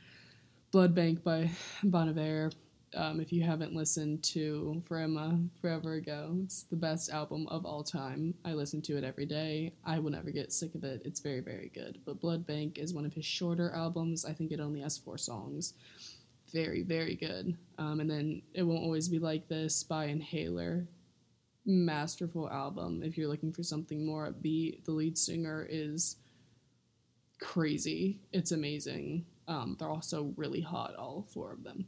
[0.71, 1.49] Blood Bank by
[1.83, 2.51] Bon Iver.
[2.95, 7.65] Um, if you haven't listened to For Emma, Forever Ago, it's the best album of
[7.65, 8.33] all time.
[8.45, 9.73] I listen to it every day.
[9.85, 11.01] I will never get sick of it.
[11.03, 11.99] It's very, very good.
[12.05, 14.23] But Blood Bank is one of his shorter albums.
[14.23, 15.73] I think it only has four songs.
[16.53, 17.57] Very, very good.
[17.77, 20.87] Um, and then It Won't Always Be Like This by Inhaler.
[21.65, 23.03] Masterful album.
[23.03, 26.15] If you're looking for something more upbeat, the lead singer is
[27.41, 28.21] crazy.
[28.31, 29.25] It's amazing.
[29.49, 31.85] Um, they're also really hot, all four of them.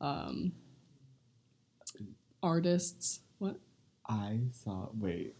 [0.00, 0.52] Um,
[2.42, 3.56] artists, what?
[4.08, 4.88] I saw.
[4.94, 5.34] Wait,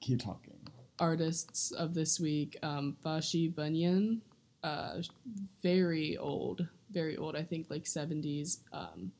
[0.00, 0.54] keep talking.
[0.98, 4.22] Artists of this week, um, Vashti Bunyan,
[4.62, 5.02] uh,
[5.62, 8.58] very old, very old, I think like 70s.
[8.72, 9.10] Um,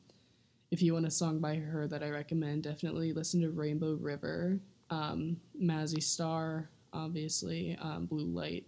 [0.71, 4.59] if you want a song by her that I recommend, definitely listen to Rainbow River,
[4.89, 8.65] um, Mazzy Star, obviously, um, Blue Light.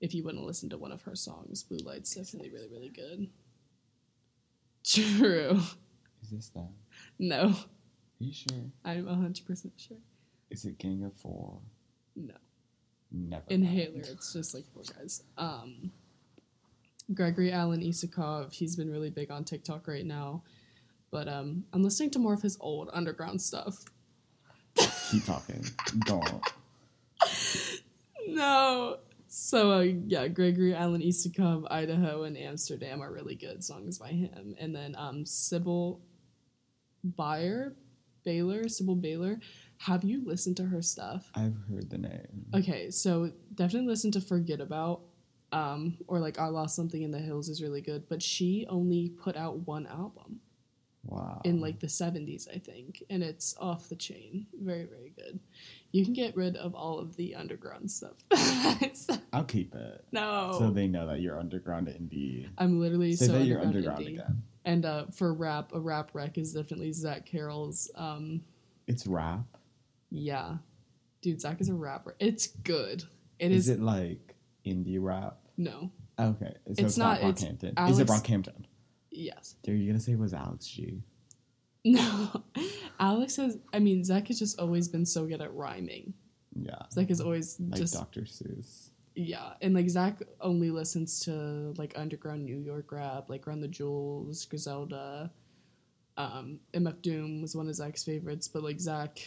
[0.00, 2.90] If you want to listen to one of her songs, Blue Light's definitely really, really
[2.90, 3.28] good.
[4.86, 5.60] True.
[6.22, 6.68] Is this that?
[7.18, 7.48] No.
[7.48, 8.58] Are you sure?
[8.84, 9.96] I'm 100% sure.
[10.50, 11.58] Is it Gang of Four?
[12.14, 12.34] No.
[13.12, 13.44] Never.
[13.48, 15.22] Inhaler, it's just like four guys.
[15.38, 15.92] Um,
[17.14, 20.42] Gregory Alan Isakov, he's been really big on TikTok right now.
[21.10, 23.84] But um, I'm listening to more of his old underground stuff.
[25.10, 25.64] Keep talking.
[26.00, 26.42] Don't.
[28.28, 28.98] No.
[29.38, 34.56] So uh, yeah, Gregory Alan Isakov, Idaho, and Amsterdam are really good songs by him.
[34.58, 36.00] And then um, Sibylle
[37.06, 37.74] Baier,
[38.24, 39.38] Baylor, Sybil Baylor.
[39.78, 41.30] Have you listened to her stuff?
[41.34, 42.46] I've heard the name.
[42.54, 45.02] Okay, so definitely listen to Forget About.
[45.52, 49.10] Um, or like I Lost Something in the Hills is really good, but she only
[49.10, 50.40] put out one album
[51.04, 51.40] Wow.
[51.44, 54.46] in like the 70s, I think, and it's off the chain.
[54.60, 55.38] Very, very good.
[55.96, 58.12] You can get rid of all of the underground stuff.
[59.32, 60.04] I'll keep it.
[60.12, 60.54] no.
[60.58, 62.46] So they know that you're underground indie.
[62.58, 64.22] I'm literally Say so that you're underground, underground indie.
[64.24, 64.42] again.
[64.66, 67.90] And uh, for rap, a rap rec is definitely Zach Carroll's.
[67.94, 68.42] Um,
[68.86, 69.44] It's rap.
[70.10, 70.56] yeah.
[71.22, 72.14] Dude, Zach is a rapper.
[72.18, 73.02] It's good.
[73.38, 74.34] It is, is, it like
[74.66, 75.38] indie rap?
[75.56, 75.90] no.
[76.18, 77.90] Okay, so It's it's, not, not- it's Brockhampton.
[77.90, 78.64] is it Brockhampton?
[79.10, 79.54] Yes.
[79.62, 81.02] Dude, you gonna say it was Alex G?
[81.86, 82.42] No.
[83.00, 86.12] Alex has I mean, Zach has just always been so good at rhyming.
[86.52, 88.22] Yeah, Zach is always like just Dr.
[88.22, 88.90] Seuss.
[89.14, 93.68] Yeah, and like Zach only listens to like underground New York rap, like Run the
[93.68, 95.30] Jewels, Griselda.
[96.16, 99.20] Um, MF Doom was one of Zach's favorites, but like Zach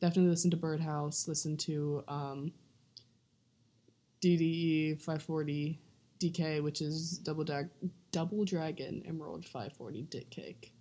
[0.00, 2.52] definitely listened to Birdhouse, listened to um,
[4.22, 5.78] DDE 540
[6.20, 7.44] DK, which is Double
[8.12, 10.72] Double Dragon Emerald 540 Dick Cake.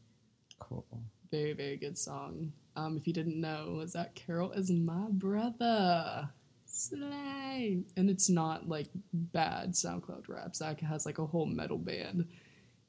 [0.60, 0.86] Cool.
[1.32, 2.54] Very very good song.
[2.76, 6.30] Um, if you didn't know, Zach Carroll is my brother.
[6.66, 7.80] Slay.
[7.98, 10.56] And it's not like bad SoundCloud rap.
[10.56, 12.28] Zach has like a whole metal band.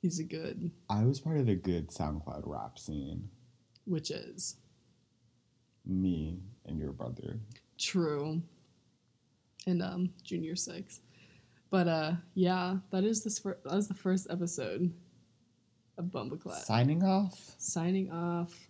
[0.03, 3.29] He's a good, I was part of the good SoundCloud rap scene.
[3.87, 4.57] which is
[5.87, 7.41] Me and your brother.
[7.79, 8.43] true.
[9.67, 11.01] And um, Junior Six.
[11.71, 13.39] But uh, yeah, that is this.
[13.39, 14.93] Fir- that was the first episode
[15.99, 16.65] of Bumbleclad.
[16.65, 17.55] Signing off.
[17.59, 18.68] Signing off.